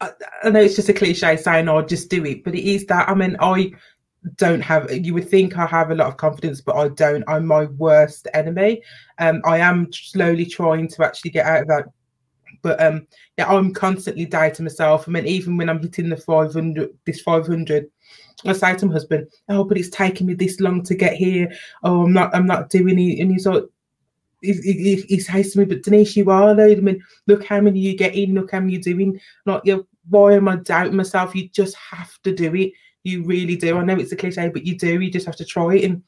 I, 0.00 0.10
I 0.44 0.50
know 0.50 0.60
it's 0.60 0.76
just 0.76 0.88
a 0.88 0.94
cliche 0.94 1.36
saying, 1.36 1.68
"I'll 1.68 1.78
oh, 1.78 1.82
just 1.82 2.10
do 2.10 2.24
it," 2.24 2.44
but 2.44 2.54
it 2.54 2.64
is 2.64 2.86
that. 2.86 3.08
I 3.08 3.14
mean, 3.14 3.36
I 3.40 3.72
don't 4.36 4.60
have 4.60 4.90
you 4.92 5.14
would 5.14 5.28
think 5.28 5.56
i 5.56 5.64
have 5.64 5.90
a 5.90 5.94
lot 5.94 6.06
of 6.06 6.16
confidence 6.18 6.60
but 6.60 6.76
i 6.76 6.88
don't 6.88 7.24
i'm 7.26 7.46
my 7.46 7.64
worst 7.78 8.28
enemy 8.34 8.82
um 9.18 9.40
i 9.46 9.56
am 9.56 9.90
slowly 9.92 10.44
trying 10.44 10.86
to 10.86 11.04
actually 11.04 11.30
get 11.30 11.46
out 11.46 11.62
of 11.62 11.68
that 11.68 11.86
but 12.62 12.80
um 12.82 13.06
yeah 13.36 13.46
i'm 13.48 13.72
constantly 13.72 14.24
doubting 14.24 14.64
myself 14.64 15.08
i 15.08 15.10
mean 15.10 15.26
even 15.26 15.56
when 15.56 15.68
i'm 15.68 15.80
hitting 15.80 16.08
the 16.08 16.16
500 16.16 16.90
this 17.04 17.20
500 17.20 17.90
I 18.46 18.52
say 18.52 18.74
to 18.74 18.86
my 18.86 18.92
husband, 18.92 19.28
"Oh, 19.48 19.64
but 19.64 19.76
it's 19.76 19.90
taking 19.90 20.26
me 20.26 20.34
this 20.34 20.60
long 20.60 20.82
to 20.84 20.94
get 20.94 21.14
here. 21.14 21.52
Oh, 21.82 22.04
I'm 22.04 22.12
not, 22.12 22.34
I'm 22.34 22.46
not 22.46 22.70
doing 22.70 22.98
it." 22.98 23.20
And 23.20 23.30
he's 23.30 23.46
like, 23.46 23.64
he, 24.40 24.52
he, 24.54 25.04
he 25.08 25.20
says 25.20 25.52
to 25.52 25.58
me, 25.58 25.64
"But 25.66 25.82
Denise, 25.82 26.16
you 26.16 26.30
are 26.30 26.54
though. 26.54 26.70
I 26.70 26.76
mean, 26.76 27.02
look 27.26 27.44
how 27.44 27.60
many 27.60 27.80
you 27.80 27.96
get 27.96 28.14
in. 28.14 28.34
Look 28.34 28.52
how 28.52 28.60
many 28.60 28.74
you're 28.74 28.82
doing. 28.82 29.20
Like, 29.44 29.62
you 29.64 29.86
why 30.08 30.34
am 30.34 30.48
I 30.48 30.56
doubting 30.56 30.96
myself? 30.96 31.34
You 31.34 31.48
just 31.48 31.76
have 31.76 32.20
to 32.22 32.34
do 32.34 32.54
it. 32.54 32.72
You 33.04 33.24
really 33.24 33.56
do. 33.56 33.78
I 33.78 33.84
know 33.84 33.96
it's 33.96 34.12
a 34.12 34.16
cliche, 34.16 34.48
but 34.48 34.66
you 34.66 34.76
do. 34.76 35.00
You 35.00 35.10
just 35.10 35.26
have 35.26 35.36
to 35.36 35.44
try 35.44 35.74
it. 35.74 35.84
And 35.84 36.02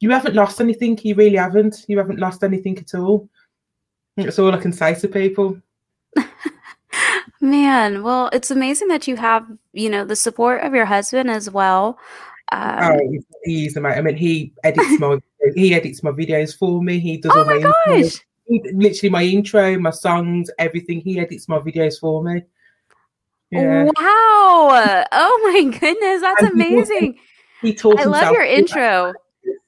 you 0.00 0.10
haven't 0.10 0.34
lost 0.34 0.60
anything. 0.60 0.98
You 1.02 1.14
really 1.14 1.36
haven't. 1.36 1.84
You 1.88 1.98
haven't 1.98 2.20
lost 2.20 2.44
anything 2.44 2.78
at 2.78 2.94
all. 2.94 3.28
That's 4.16 4.38
all 4.38 4.54
I 4.54 4.58
can 4.58 4.72
say 4.72 4.94
to 4.94 5.08
people. 5.08 5.60
Man, 7.40 8.02
well, 8.02 8.30
it's 8.32 8.50
amazing 8.50 8.88
that 8.88 9.06
you 9.06 9.16
have, 9.16 9.46
you 9.72 9.90
know, 9.90 10.04
the 10.04 10.16
support 10.16 10.62
of 10.62 10.74
your 10.74 10.86
husband 10.86 11.30
as 11.30 11.50
well. 11.50 11.98
Um, 12.52 12.78
oh, 12.80 13.20
he's 13.44 13.76
amazing. 13.76 13.86
I 13.86 14.00
mean, 14.00 14.16
he 14.16 14.52
edits 14.64 14.86
my 15.00 15.18
he 15.54 15.74
edits 15.74 16.02
my 16.02 16.10
videos 16.10 16.56
for 16.56 16.82
me. 16.82 16.98
He 16.98 17.18
does 17.18 17.32
oh 17.34 17.40
all 17.40 17.44
my, 17.44 17.58
my 17.58 17.72
gosh. 17.86 18.24
He, 18.46 18.62
literally 18.72 19.10
my 19.10 19.24
intro, 19.24 19.78
my 19.78 19.90
songs, 19.90 20.50
everything. 20.58 21.00
He 21.00 21.18
edits 21.18 21.48
my 21.48 21.58
videos 21.58 21.98
for 21.98 22.22
me. 22.22 22.42
Yeah. 23.50 23.84
Wow! 23.84 25.04
Oh 25.12 25.52
my 25.52 25.78
goodness, 25.78 26.20
that's 26.20 26.42
and 26.42 26.52
amazing. 26.52 27.18
He, 27.62 27.68
he 27.68 27.74
taught. 27.74 28.00
I 28.00 28.04
love 28.04 28.32
your 28.32 28.44
intro. 28.44 29.12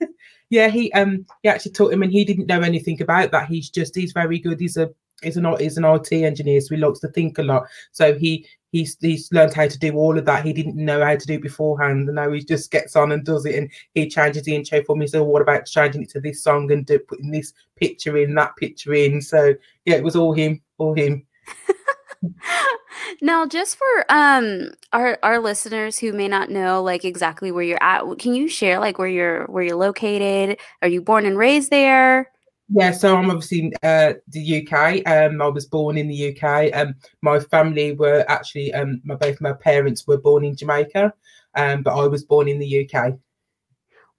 yeah, 0.51 0.69
he 0.69 0.93
um 0.93 1.27
he 1.43 1.49
actually 1.49 1.73
taught 1.73 1.93
him, 1.93 2.03
and 2.03 2.13
he 2.13 2.25
didn't 2.25 2.47
know 2.47 2.61
anything 2.61 3.01
about 3.03 3.31
that. 3.33 3.49
He's 3.49 3.71
just 3.71 3.95
he's 3.95 4.13
very 4.13 4.39
good. 4.39 4.61
He's 4.61 4.77
a 4.77 4.91
he's 5.23 5.37
an 5.37 5.47
he's 5.59 5.77
an 5.77 5.85
IT 5.85 6.13
engineer, 6.13 6.61
so 6.61 6.75
he 6.75 6.81
likes 6.81 7.01
to 7.01 7.09
think 7.09 7.39
a 7.39 7.43
lot. 7.43 7.67
So 7.93 8.15
he 8.15 8.47
he's 8.73 8.97
he's 9.01 9.33
learned 9.33 9.55
how 9.55 9.69
to 9.69 9.79
do 9.79 9.95
all 9.95 10.17
of 10.19 10.25
that. 10.27 10.45
He 10.45 10.53
didn't 10.53 10.77
know 10.77 11.05
how 11.05 11.17
to 11.17 11.27
do 11.27 11.41
beforehand, 11.41 12.09
and 12.09 12.17
now 12.17 12.31
he 12.33 12.41
just 12.43 12.71
gets 12.71 12.97
on 12.97 13.13
and 13.13 13.25
does 13.25 13.47
it. 13.47 13.55
And 13.55 13.71
he 13.95 14.09
changes 14.09 14.45
the 14.45 14.55
intro 14.55 14.83
for 14.85 14.97
me. 14.97 15.07
So 15.07 15.23
what 15.25 15.43
about 15.43 15.67
changing 15.67 16.03
it 16.03 16.11
to 16.11 16.21
this 16.21 16.43
song 16.43 16.71
and 16.71 16.87
do, 16.87 16.99
putting 16.99 17.31
this 17.31 17.53
picture 17.77 18.17
in, 18.17 18.35
that 18.35 18.57
picture 18.57 18.95
in? 18.95 19.21
So 19.23 19.55
yeah, 19.85 19.97
it 19.97 20.05
was 20.05 20.17
all 20.17 20.33
him, 20.33 20.61
all 20.79 20.95
him. 20.95 21.27
now 23.23 23.47
just 23.47 23.77
for 23.77 24.05
um 24.09 24.71
our 24.93 25.19
our 25.23 25.39
listeners 25.39 25.99
who 25.99 26.13
may 26.13 26.29
not 26.29 26.51
know 26.51 26.83
like 26.83 27.05
exactly 27.05 27.53
where 27.53 27.63
you're 27.63 27.83
at 27.83 28.03
can 28.19 28.35
you 28.35 28.49
share 28.49 28.81
like 28.81 28.99
where 28.99 29.09
you're 29.09 29.47
where 29.47 29.63
you're 29.63 29.77
located 29.77 30.59
are 30.83 30.89
you 30.89 31.01
born 31.01 31.25
and 31.25 31.39
raised 31.39 31.71
there 31.71 32.31
yeah, 32.71 32.91
so 32.91 33.17
I'm 33.17 33.31
obviously 33.31 33.73
uh, 33.83 34.15
the 34.29 34.67
UK. 34.67 35.07
Um, 35.07 35.41
I 35.41 35.49
was 35.49 35.67
born 35.67 35.97
in 35.97 36.07
the 36.07 36.37
UK. 36.37 36.71
Um, 36.75 36.95
my 37.23 37.41
family 37.41 37.93
were 37.93 38.25
actually, 38.29 38.73
um, 38.75 39.01
my 39.05 39.15
both 39.15 39.41
my 39.41 39.55
parents 39.55 40.07
were 40.07 40.19
born 40.19 40.45
in 40.45 40.57
Jamaica, 40.57 41.13
um, 41.55 41.83
but 41.83 41.99
I 41.99 42.07
was 42.07 42.25
born 42.25 42.47
in 42.47 42.59
the 42.59 42.89
UK. 42.89 43.15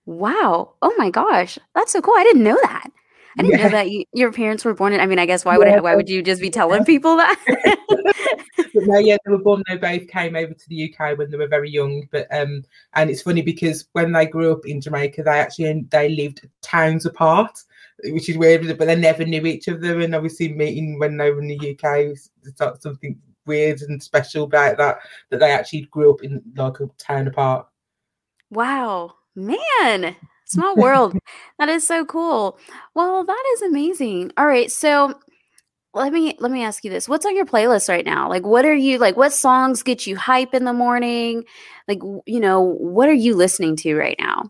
Wow! 0.05 0.73
Oh 0.81 0.95
my 0.97 1.12
gosh, 1.12 1.59
that's 1.75 1.91
so 1.91 2.01
cool! 2.01 2.15
I 2.17 2.23
didn't 2.23 2.43
know 2.43 2.57
that. 2.63 2.89
I 3.38 3.44
didn't 3.44 3.60
yeah. 3.60 3.63
know 3.63 3.70
that 3.72 3.92
you, 3.92 4.06
your 4.13 4.32
parents 4.32 4.65
were 4.65 4.74
born 4.74 4.94
in. 4.94 5.00
I 5.00 5.06
mean, 5.06 5.20
I 5.20 5.26
guess 5.26 5.46
why 5.46 5.58
would 5.58 5.68
yeah. 5.68 5.78
I, 5.78 5.80
why 5.80 5.96
would 5.96 6.10
you 6.10 6.22
just 6.22 6.42
be 6.42 6.50
telling 6.50 6.86
people 6.86 7.18
that? 7.18 7.39
but 8.58 8.84
no, 8.86 9.00
yeah, 9.00 9.18
they 9.26 9.32
were 9.32 9.38
born. 9.38 9.63
They 9.68 9.78
both 9.78 10.08
came 10.08 10.36
over 10.36 10.54
to 10.54 10.70
the 10.70 10.94
UK 10.94 11.18
when 11.18 11.30
they 11.30 11.38
were 11.38 11.48
very 11.48 11.70
young. 11.70 12.08
But 12.12 12.28
um, 12.36 12.63
and 12.96 13.10
it's 13.10 13.22
funny 13.22 13.42
because 13.42 13.86
when 13.94 14.12
they 14.12 14.26
grew 14.26 14.52
up 14.52 14.65
in 14.65 14.82
Jamaica, 14.82 15.24
they 15.24 15.39
actually 15.39 15.86
they 15.89 16.10
lived 16.10 16.48
towns 16.62 17.06
apart 17.06 17.63
which 18.06 18.30
is 18.30 18.38
weird, 18.38 18.78
but 18.78 18.86
they 18.86 18.96
never 18.96 19.26
knew 19.26 19.46
each 19.46 19.68
other. 19.68 20.00
And 20.00 20.15
obviously, 20.15 20.54
meeting 20.54 21.00
when 21.00 21.18
they 21.18 21.32
were 21.32 21.42
in 21.42 21.48
the 21.48 21.72
UK 21.72 22.08
was 22.08 22.32
something 22.80 23.20
weird 23.46 23.82
and 23.82 24.02
special 24.02 24.46
about 24.46 24.78
that, 24.78 25.00
that 25.30 25.39
they 25.39 25.52
actually 25.52 25.82
grew 25.92 26.13
up 26.13 26.24
in 26.24 26.42
like 26.56 26.80
a 26.80 26.89
town 26.98 27.28
apart. 27.28 27.68
Wow, 28.52 29.15
man, 29.36 30.15
small 30.49 30.75
world. 30.75 31.17
that 31.59 31.69
is 31.69 31.85
so 31.85 32.05
cool. 32.05 32.57
Well, 32.95 33.23
that 33.23 33.43
is 33.53 33.62
amazing. 33.63 34.31
All 34.38 34.45
right, 34.45 34.71
so 34.71 35.19
let 35.93 36.13
me 36.13 36.35
let 36.39 36.51
me 36.51 36.63
ask 36.63 36.83
you 36.83 36.91
this 36.91 37.09
what's 37.09 37.25
on 37.25 37.35
your 37.35 37.47
playlist 37.47 37.89
right 37.89 38.05
now 38.05 38.29
like 38.29 38.45
what 38.45 38.63
are 38.63 38.75
you 38.75 38.99
like 38.99 39.17
what 39.17 39.33
songs 39.33 39.81
get 39.81 40.05
you 40.05 40.15
hype 40.15 40.53
in 40.53 40.63
the 40.63 40.71
morning 40.71 41.43
like 41.88 41.99
you 42.27 42.39
know 42.39 42.62
what 42.62 43.09
are 43.09 43.13
you 43.13 43.35
listening 43.35 43.75
to 43.75 43.95
right 43.95 44.15
now 44.19 44.47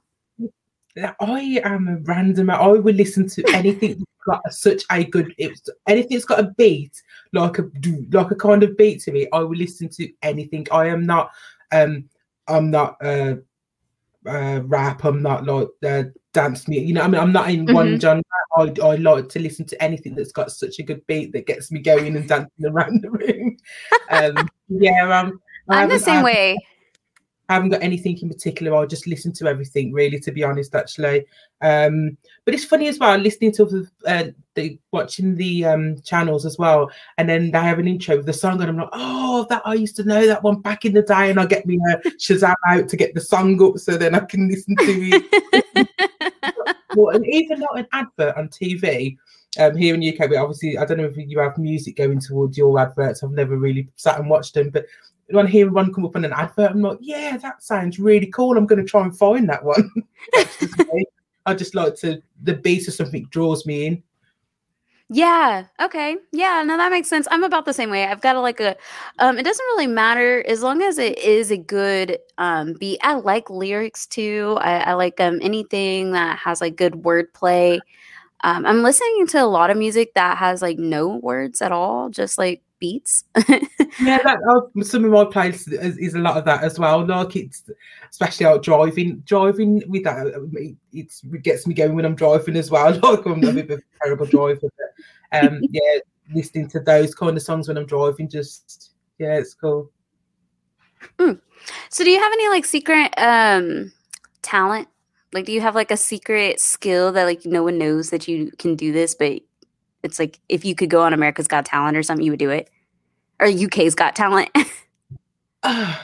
I 1.20 1.62
am 1.64 1.88
a 1.88 1.98
random. 1.98 2.50
I 2.50 2.68
would 2.68 2.96
listen 2.96 3.28
to 3.30 3.44
anything 3.54 4.04
got 4.26 4.42
such 4.52 4.84
a 4.92 5.04
good. 5.04 5.34
It's 5.38 5.70
anything 5.88 6.18
that's 6.18 6.26
got 6.26 6.40
a 6.40 6.52
beat, 6.58 7.02
like 7.34 7.60
a 7.60 7.70
like 8.12 8.32
a 8.32 8.36
kind 8.36 8.64
of 8.64 8.76
beat 8.78 9.02
to 9.02 9.12
me. 9.12 9.28
I 9.32 9.40
will 9.40 9.56
listen 9.56 9.90
to 9.90 10.10
anything. 10.22 10.68
I 10.72 10.88
am 10.88 11.06
not. 11.06 11.32
Um, 11.72 12.10
I'm 12.48 12.72
not 12.72 12.98
uh, 13.04 13.36
uh 14.26 14.62
rap. 14.66 15.04
I'm 15.04 15.22
not 15.22 15.46
like 15.46 15.68
uh, 15.86 16.04
dance 16.34 16.68
music. 16.68 16.88
You 16.88 16.94
know, 16.96 17.02
I 17.02 17.08
mean, 17.08 17.22
I'm 17.22 17.32
not 17.32 17.50
in 17.50 17.66
mm-hmm. 17.66 17.76
one 17.76 18.00
genre. 18.00 18.24
I, 18.58 18.74
I 18.82 18.96
like 18.96 19.30
to 19.30 19.40
listen 19.40 19.66
to 19.68 19.84
anything 19.84 20.16
that's 20.16 20.32
got 20.32 20.52
such 20.52 20.80
a 20.80 20.84
good 20.84 21.06
beat 21.08 21.34
that 21.34 21.46
gets 21.46 21.72
me 21.72 21.80
going 21.80 22.16
and 22.16 22.28
dancing 22.28 22.66
around 22.66 23.02
the 23.02 23.12
room. 23.12 23.58
Um, 24.12 24.50
Yeah, 24.70 25.20
um, 25.20 25.40
I'm 25.70 25.90
the 25.90 26.00
same 26.00 26.24
way. 26.24 26.58
I 27.50 27.56
haven't 27.56 27.70
got 27.70 27.82
anything 27.82 28.18
in 28.20 28.30
particular. 28.30 28.76
I'll 28.76 28.86
just 28.86 29.08
listen 29.08 29.34
to 29.34 29.48
everything, 29.48 29.92
really, 29.92 30.20
to 30.20 30.32
be 30.32 30.44
honest, 30.44 30.76
actually. 30.76 31.26
Um, 31.62 32.16
but 32.46 32.54
it's 32.54 32.64
funny 32.64 32.88
as 32.88 33.00
well, 33.00 33.18
listening 33.18 33.52
to 33.54 33.88
uh, 34.06 34.26
the 34.54 34.80
watching 34.92 35.36
the 35.36 35.66
um, 35.66 36.00
channels 36.02 36.46
as 36.46 36.60
well, 36.60 36.92
and 37.18 37.28
then 37.28 37.50
they 37.50 37.60
have 37.60 37.80
an 37.80 37.88
intro 37.88 38.18
with 38.18 38.28
the 38.28 38.34
song, 38.34 38.62
and 38.62 38.70
I'm 38.70 38.78
like, 38.78 38.90
oh, 38.94 39.48
that 39.50 39.64
I 39.66 39.74
used 39.74 39.96
to 39.96 40.04
know 40.04 40.28
that 40.28 40.44
one 40.44 40.62
back 40.62 40.86
in 40.86 40.94
the 40.94 41.02
day, 41.02 41.32
and 41.32 41.40
I'll 41.40 41.48
get 41.48 41.66
me 41.66 41.80
a 41.92 41.98
Shazam 42.20 42.54
out 42.68 42.88
to 42.88 42.98
get 42.98 43.16
the 43.16 43.22
song 43.22 43.62
up, 43.64 43.80
so 43.80 43.98
then 43.98 44.14
I 44.14 44.20
can 44.20 44.48
listen 44.48 44.76
to 44.78 44.86
it. 44.86 45.90
well, 46.96 47.16
and 47.16 47.26
even 47.26 47.60
not 47.60 47.80
an 47.80 47.88
advert 47.92 48.38
on 48.38 48.50
TV. 48.50 49.18
Um, 49.58 49.76
here 49.76 49.96
in 49.96 50.08
UK, 50.08 50.30
but 50.30 50.38
obviously, 50.38 50.78
I 50.78 50.86
don't 50.86 50.98
know 50.98 51.06
if 51.06 51.18
you 51.18 51.40
have 51.40 51.58
music 51.58 51.96
going 51.96 52.20
towards 52.20 52.56
your 52.56 52.80
adverts. 52.80 53.24
I've 53.24 53.32
never 53.32 53.58
really 53.58 53.90
sat 53.96 54.20
and 54.20 54.30
watched 54.30 54.54
them, 54.54 54.70
but 54.70 54.86
when 55.32 55.48
I 55.48 55.50
hear 55.50 55.72
one 55.72 55.94
come 55.94 56.06
up 56.06 56.16
on 56.16 56.26
an 56.26 56.34
advert, 56.34 56.72
I'm 56.72 56.82
like, 56.82 57.00
yeah, 57.02 57.38
that 57.38 57.64
sounds 57.64 58.00
really 58.00 58.28
cool. 58.28 58.58
I'm 58.58 58.66
going 58.66 58.82
to 58.84 58.90
try 58.90 59.04
and 59.04 59.18
find 59.18 59.48
that 59.50 59.64
one. 59.64 59.92
I 61.46 61.54
just 61.54 61.76
like 61.76 61.96
to, 61.98 62.22
the 62.44 62.54
beat 62.54 62.88
of 62.88 62.94
something 62.94 63.28
draws 63.30 63.66
me 63.66 63.86
in. 63.86 64.04
Yeah. 65.12 65.66
Okay. 65.82 66.18
Yeah. 66.32 66.62
No, 66.64 66.78
that 66.78 66.92
makes 66.92 67.10
sense. 67.10 67.28
I'm 67.32 67.44
about 67.44 67.66
the 67.66 67.74
same 67.74 67.90
way. 67.90 68.06
I've 68.06 68.22
got 68.22 68.36
a, 68.36 68.42
like 68.42 68.60
a, 68.60 68.76
um, 69.18 69.40
it 69.40 69.44
doesn't 69.44 69.66
really 69.66 69.88
matter 69.88 70.46
as 70.48 70.62
long 70.62 70.84
as 70.84 71.00
it 71.00 71.18
is 71.18 71.50
a 71.50 71.58
good 71.58 72.20
um 72.38 72.76
beat. 72.80 73.00
I 73.02 73.16
like 73.16 73.50
lyrics 73.50 74.06
too. 74.06 74.58
I, 74.62 74.82
I 74.82 74.94
like 74.94 75.20
um 75.20 75.40
anything 75.42 76.12
that 76.12 76.38
has 76.38 76.62
like 76.62 76.76
good 76.76 76.94
wordplay. 76.94 77.80
Um, 78.44 78.68
I'm 78.68 78.84
listening 78.84 79.26
to 79.28 79.44
a 79.44 79.48
lot 79.48 79.72
of 79.72 79.78
music 79.78 80.14
that 80.14 80.38
has 80.38 80.62
like 80.62 80.78
no 80.78 81.18
words 81.18 81.62
at 81.62 81.72
all, 81.72 82.10
just 82.10 82.38
like 82.38 82.62
beats. 82.80 83.26
yeah, 83.48 83.60
that, 84.24 84.40
uh, 84.50 84.84
some 84.84 85.06
of 85.06 85.12
my 85.12 85.26
playlists 85.26 85.72
is, 85.72 85.98
is, 85.98 86.14
a 86.14 86.20
lot 86.20 86.38
of 86.38 86.46
that 86.46 86.64
as 86.64 86.80
well. 86.80 87.06
Like 87.06 87.36
it's 87.36 87.70
especially 88.10 88.46
out 88.46 88.64
driving, 88.64 89.20
driving 89.26 89.84
with 89.88 90.04
that. 90.04 90.28
It, 90.54 90.78
it 90.94 91.44
gets 91.44 91.68
me 91.68 91.74
going 91.74 91.96
when 91.96 92.06
I'm 92.06 92.16
driving 92.16 92.56
as 92.56 92.72
well. 92.72 92.98
Like 93.04 93.26
I'm 93.26 93.44
a 93.44 93.54
bit 93.54 93.72
of 93.72 93.80
a 93.80 93.84
terrible 94.04 94.26
driver, 94.26 94.60
but 94.62 95.44
um, 95.44 95.60
yeah, 95.70 96.00
listening 96.34 96.70
to 96.70 96.80
those 96.80 97.14
kind 97.16 97.36
of 97.36 97.44
songs 97.44 97.68
when 97.68 97.78
I'm 97.78 97.86
driving, 97.86 98.30
just 98.30 98.92
yeah, 99.18 99.38
it's 99.38 99.54
cool. 99.54 99.92
Mm. 101.18 101.40
So, 101.90 102.04
do 102.04 102.10
you 102.10 102.20
have 102.20 102.34
any 102.34 102.50
like 102.50 102.66
secret 102.66 103.14
um 103.18 103.92
talent? 104.42 104.88
Like, 105.32 105.46
do 105.46 105.52
you 105.52 105.62
have 105.62 105.76
like 105.76 105.92
a 105.92 105.98
secret 105.98 106.60
skill 106.60 107.12
that 107.12 107.26
like 107.26 107.46
no 107.46 107.64
one 107.64 107.78
knows 107.78 108.10
that 108.10 108.28
you 108.28 108.52
can 108.58 108.76
do 108.76 108.92
this, 108.92 109.14
but 109.14 109.42
it's 110.04 110.20
like 110.20 110.40
if 110.50 110.64
you 110.66 110.76
could 110.76 110.90
go 110.90 111.02
on 111.02 111.14
America's 111.14 111.48
Got 111.48 111.66
Talent 111.66 111.98
or 111.98 112.04
something, 112.04 112.26
you 112.26 112.32
would 112.32 112.40
do 112.40 112.50
it, 112.50 112.70
or 113.40 113.48
UK's 113.48 113.96
Got 113.96 114.16
Talent. 114.16 114.50
um, 115.64 115.98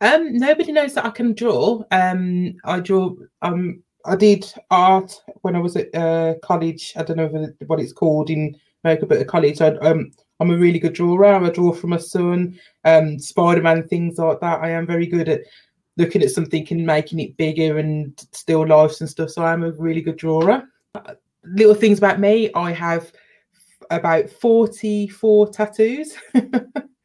nobody 0.00 0.72
knows 0.72 0.94
that 0.94 1.04
I 1.04 1.10
can 1.10 1.34
draw. 1.34 1.82
Um, 1.90 2.54
I 2.64 2.80
draw. 2.80 3.14
Um, 3.42 3.82
I 4.06 4.16
did 4.16 4.50
art 4.70 5.14
when 5.42 5.54
I 5.56 5.58
was 5.58 5.76
at 5.76 5.94
uh, 5.94 6.34
college. 6.42 6.94
I 6.96 7.02
don't 7.02 7.18
know 7.18 7.48
what 7.66 7.80
it's 7.80 7.92
called 7.92 8.30
in 8.30 8.56
America, 8.82 9.06
but 9.06 9.18
at 9.18 9.28
college, 9.28 9.60
I, 9.60 9.68
um, 9.76 10.10
I'm 10.40 10.50
a 10.50 10.56
really 10.56 10.78
good 10.78 10.94
drawer. 10.94 11.22
I 11.24 11.50
draw 11.50 11.72
for 11.72 11.86
my 11.86 11.98
son, 11.98 12.58
um, 12.84 13.18
Spider 13.18 13.60
Man, 13.60 13.86
things 13.86 14.16
like 14.16 14.40
that. 14.40 14.62
I 14.62 14.70
am 14.70 14.86
very 14.86 15.06
good 15.06 15.28
at 15.28 15.42
looking 15.98 16.22
at 16.22 16.30
something 16.30 16.66
and 16.70 16.86
making 16.86 17.18
it 17.18 17.36
bigger 17.36 17.78
and 17.78 18.18
still 18.32 18.66
lifes 18.66 19.02
and 19.02 19.10
stuff. 19.10 19.30
So 19.30 19.44
I'm 19.44 19.64
a 19.64 19.72
really 19.72 20.00
good 20.00 20.16
drawer 20.16 20.64
little 21.44 21.74
things 21.74 21.98
about 21.98 22.20
me 22.20 22.50
I 22.54 22.72
have 22.72 23.12
about 23.90 24.30
44 24.30 25.48
tattoos. 25.50 26.14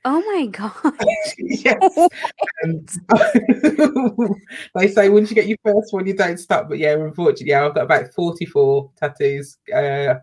Oh 0.07 0.21
my 0.21 0.45
god! 0.45 0.93
yes. 1.39 1.97
Um, 2.63 2.85
they 4.75 4.87
say 4.87 5.09
once 5.09 5.29
you 5.29 5.35
get 5.35 5.47
your 5.47 5.57
first 5.63 5.91
one, 5.91 6.05
you 6.05 6.15
don't 6.15 6.37
stop. 6.37 6.69
But 6.69 6.77
yeah, 6.77 6.93
unfortunately, 6.93 7.47
yeah, 7.47 7.65
I've 7.65 7.73
got 7.75 7.85
about 7.85 8.13
forty-four 8.13 8.91
tattoos. 8.97 9.57
Uh, 9.73 10.15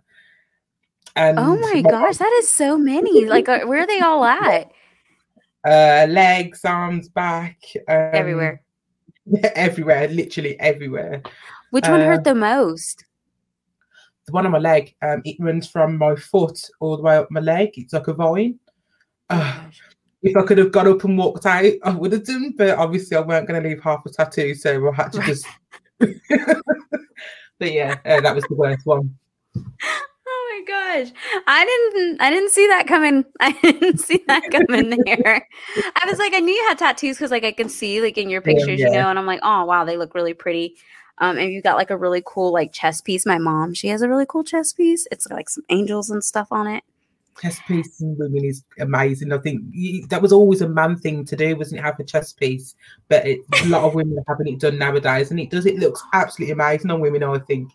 and 1.16 1.38
oh 1.38 1.57
my, 1.57 1.83
my 1.83 1.83
gosh, 1.83 2.18
that 2.18 2.33
is 2.38 2.48
so 2.48 2.79
many! 2.79 3.27
Like, 3.27 3.48
uh, 3.48 3.61
where 3.66 3.81
are 3.81 3.87
they 3.87 4.01
all 4.01 4.25
at? 4.25 4.70
Uh, 5.66 6.07
legs, 6.09 6.64
arms, 6.64 7.09
back, 7.09 7.59
um, 7.88 8.11
everywhere. 8.12 8.62
Everywhere, 9.55 10.09
literally 10.09 10.59
everywhere. 10.61 11.22
Which 11.70 11.88
one 11.88 12.01
uh, 12.01 12.07
hurt 12.07 12.25
the 12.25 12.35
most? 12.35 13.05
The 14.33 14.35
one 14.35 14.47
on 14.47 14.53
my 14.53 14.59
leg, 14.59 14.95
um, 15.03 15.21
it 15.25 15.37
runs 15.38 15.68
from 15.68 15.99
my 15.99 16.16
foot 16.16 16.59
all 16.81 16.97
the 16.97 17.03
way 17.03 17.16
up 17.16 17.31
my 17.31 17.40
leg. 17.40 17.71
It's 17.75 17.92
like 17.92 18.09
a 18.09 18.14
vine. 18.14 18.59
Uh, 19.29 19.64
if 20.23 20.37
I 20.37 20.42
could 20.42 20.59
have 20.59 20.73
got 20.73 20.87
up 20.87 21.05
and 21.05 21.18
walked 21.18 21.47
out, 21.47 21.73
I 21.83 21.90
would 21.90 22.12
have 22.12 22.25
done, 22.25 22.55
but 22.57 22.79
obviously 22.79 23.16
I 23.16 23.21
weren't 23.21 23.47
going 23.47 23.62
to 23.62 23.68
leave 23.68 23.83
half 23.83 24.07
a 24.07 24.11
tattoo, 24.11 24.55
so 24.55 24.90
I 24.90 24.95
had 24.95 25.12
to 25.12 25.21
just. 25.21 25.47
but 25.99 27.73
yeah, 27.73 27.99
uh, 28.05 28.21
that 28.21 28.35
was 28.35 28.45
the 28.45 28.55
worst 28.55 28.87
one. 28.87 29.14
Oh 29.55 30.64
my 30.64 30.64
gosh, 30.66 31.12
I 31.47 31.64
didn't, 31.64 32.21
I 32.21 32.31
didn't 32.31 32.51
see 32.51 32.66
that 32.68 32.87
coming. 32.87 33.25
I 33.40 33.53
didn't 33.62 33.99
see 33.99 34.23
that 34.29 34.42
coming 34.51 34.90
there. 35.05 35.47
I 35.77 36.07
was 36.07 36.18
like, 36.18 36.33
I 36.35 36.40
knew 36.40 36.55
you 36.55 36.68
had 36.68 36.79
tattoos 36.79 37.16
because, 37.16 37.31
like, 37.31 37.45
I 37.45 37.53
can 37.53 37.68
see 37.68 38.01
like 38.01 38.16
in 38.16 38.31
your 38.31 38.40
pictures, 38.40 38.81
yeah, 38.81 38.87
yeah. 38.87 38.92
you 38.92 38.99
know, 39.01 39.11
and 39.11 39.18
I'm 39.18 39.27
like, 39.27 39.40
oh 39.42 39.64
wow, 39.64 39.85
they 39.85 39.97
look 39.97 40.14
really 40.14 40.35
pretty. 40.35 40.77
Um, 41.18 41.38
and 41.38 41.53
you've 41.53 41.64
got 41.64 41.77
like 41.77 41.90
a 41.90 41.96
really 41.96 42.22
cool 42.25 42.53
like 42.53 42.72
chess 42.72 43.01
piece. 43.01 43.27
My 43.27 43.38
mom, 43.38 43.75
she 43.75 43.88
has 43.88 44.03
a 44.03 44.09
really 44.09 44.27
cool 44.27 44.44
chess 44.44 44.72
piece. 44.72 45.07
It's 45.11 45.27
like 45.29 45.48
some 45.48 45.64
angels 45.68 46.11
and 46.11 46.25
stuff 46.25 46.48
on 46.51 46.66
it. 46.66 46.83
Chess 47.40 47.61
piece 47.66 48.01
in 48.01 48.16
women 48.18 48.44
is 48.44 48.62
amazing. 48.79 49.33
I 49.33 49.38
think 49.38 49.62
that 50.11 50.20
was 50.20 50.33
always 50.33 50.61
a 50.61 50.68
man 50.68 50.96
thing 50.96 51.25
to 51.25 51.37
do, 51.37 51.57
wasn't 51.57 51.81
it? 51.81 51.85
Have 51.85 51.98
a 51.98 52.05
chess 52.05 52.33
piece, 52.33 52.75
but 53.09 53.27
it, 53.27 53.40
a 53.64 53.68
lot 53.68 53.85
of 53.85 53.94
women 53.94 54.18
are 54.18 54.25
having 54.29 54.53
it 54.53 54.61
done 54.61 54.79
nowadays, 54.79 55.31
and 55.31 55.40
it 55.40 55.51
does. 55.51 55.64
It 55.64 55.79
looks 55.79 56.03
absolutely 56.12 56.53
amazing 56.53 56.90
on 56.90 57.01
women. 57.01 57.22
I 57.22 57.38
think. 57.38 57.70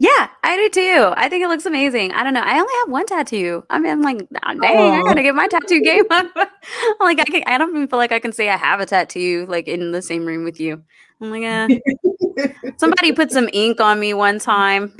Yeah, 0.00 0.28
I 0.44 0.56
do 0.56 0.68
too. 0.70 1.12
I 1.16 1.28
think 1.28 1.44
it 1.44 1.48
looks 1.48 1.66
amazing. 1.66 2.12
I 2.12 2.22
don't 2.22 2.32
know. 2.32 2.42
I 2.42 2.58
only 2.58 2.72
have 2.80 2.90
one 2.90 3.06
tattoo. 3.06 3.64
I 3.68 3.80
mean, 3.80 3.90
I'm 3.90 4.02
like, 4.02 4.28
oh, 4.46 4.54
dang, 4.54 4.78
oh. 4.78 4.92
I 4.92 5.02
gotta 5.02 5.22
get 5.22 5.34
my 5.34 5.48
tattoo 5.48 5.80
game 5.80 6.04
up. 6.10 6.26
like, 7.00 7.18
I 7.18 7.24
can, 7.24 7.42
I 7.46 7.58
don't 7.58 7.70
even 7.70 7.88
feel 7.88 7.98
like 7.98 8.12
I 8.12 8.20
can 8.20 8.32
say 8.32 8.48
I 8.48 8.56
have 8.56 8.78
a 8.78 8.86
tattoo 8.86 9.46
like 9.48 9.66
in 9.66 9.90
the 9.90 10.00
same 10.00 10.24
room 10.24 10.44
with 10.44 10.60
you. 10.60 10.84
I'm 11.20 11.30
like, 11.30 11.42
eh. 11.42 11.78
Somebody 12.76 13.12
put 13.12 13.32
some 13.32 13.48
ink 13.52 13.80
on 13.80 13.98
me 13.98 14.14
one 14.14 14.38
time. 14.38 14.94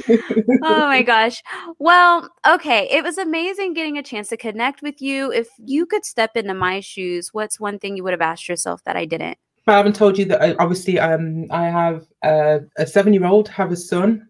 Oh 0.62 0.86
my 0.86 1.02
gosh. 1.02 1.42
Well, 1.78 2.28
okay. 2.46 2.88
It 2.90 3.04
was 3.04 3.18
amazing 3.18 3.74
getting 3.74 3.98
a 3.98 4.02
chance 4.02 4.28
to 4.30 4.36
connect 4.36 4.82
with 4.82 5.00
you. 5.00 5.30
If 5.30 5.48
you 5.64 5.86
could 5.86 6.04
step 6.04 6.36
into 6.36 6.54
my 6.54 6.80
shoes, 6.80 7.32
what's 7.32 7.60
one 7.60 7.78
thing 7.78 7.96
you 7.96 8.02
would 8.02 8.12
have 8.12 8.20
asked 8.20 8.48
yourself 8.48 8.82
that 8.84 8.96
I 8.96 9.04
didn't? 9.04 9.38
I 9.68 9.76
haven't 9.76 9.96
told 9.96 10.18
you 10.18 10.24
that 10.26 10.42
I, 10.42 10.54
obviously 10.58 10.98
um, 10.98 11.46
I 11.50 11.66
have 11.66 12.06
a, 12.24 12.60
a 12.76 12.86
seven 12.86 13.12
year 13.12 13.26
old, 13.26 13.48
have 13.48 13.70
a 13.70 13.76
son, 13.76 14.26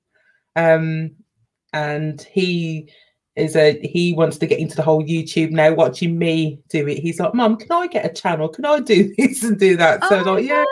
um, 0.57 1.13
and 1.73 2.21
he 2.23 2.91
is 3.37 3.55
a 3.55 3.79
he 3.87 4.13
wants 4.15 4.37
to 4.39 4.47
get 4.47 4.59
into 4.59 4.75
the 4.75 4.83
whole 4.83 5.03
YouTube 5.03 5.53
now, 5.53 5.73
watching 5.73 6.19
me 6.19 6.61
do 6.69 6.87
it. 6.89 6.99
He's 6.99 7.21
like, 7.21 7.35
Mom, 7.35 7.57
can 7.57 7.71
I 7.71 7.87
get 7.87 8.05
a 8.05 8.13
channel? 8.13 8.49
Can 8.49 8.65
I 8.65 8.81
do 8.81 9.15
this 9.19 9.45
and 9.45 9.59
do 9.59 9.77
that? 9.77 10.05
So 10.05 10.21
oh 10.21 10.35
like, 10.35 10.45
yeah. 10.45 10.65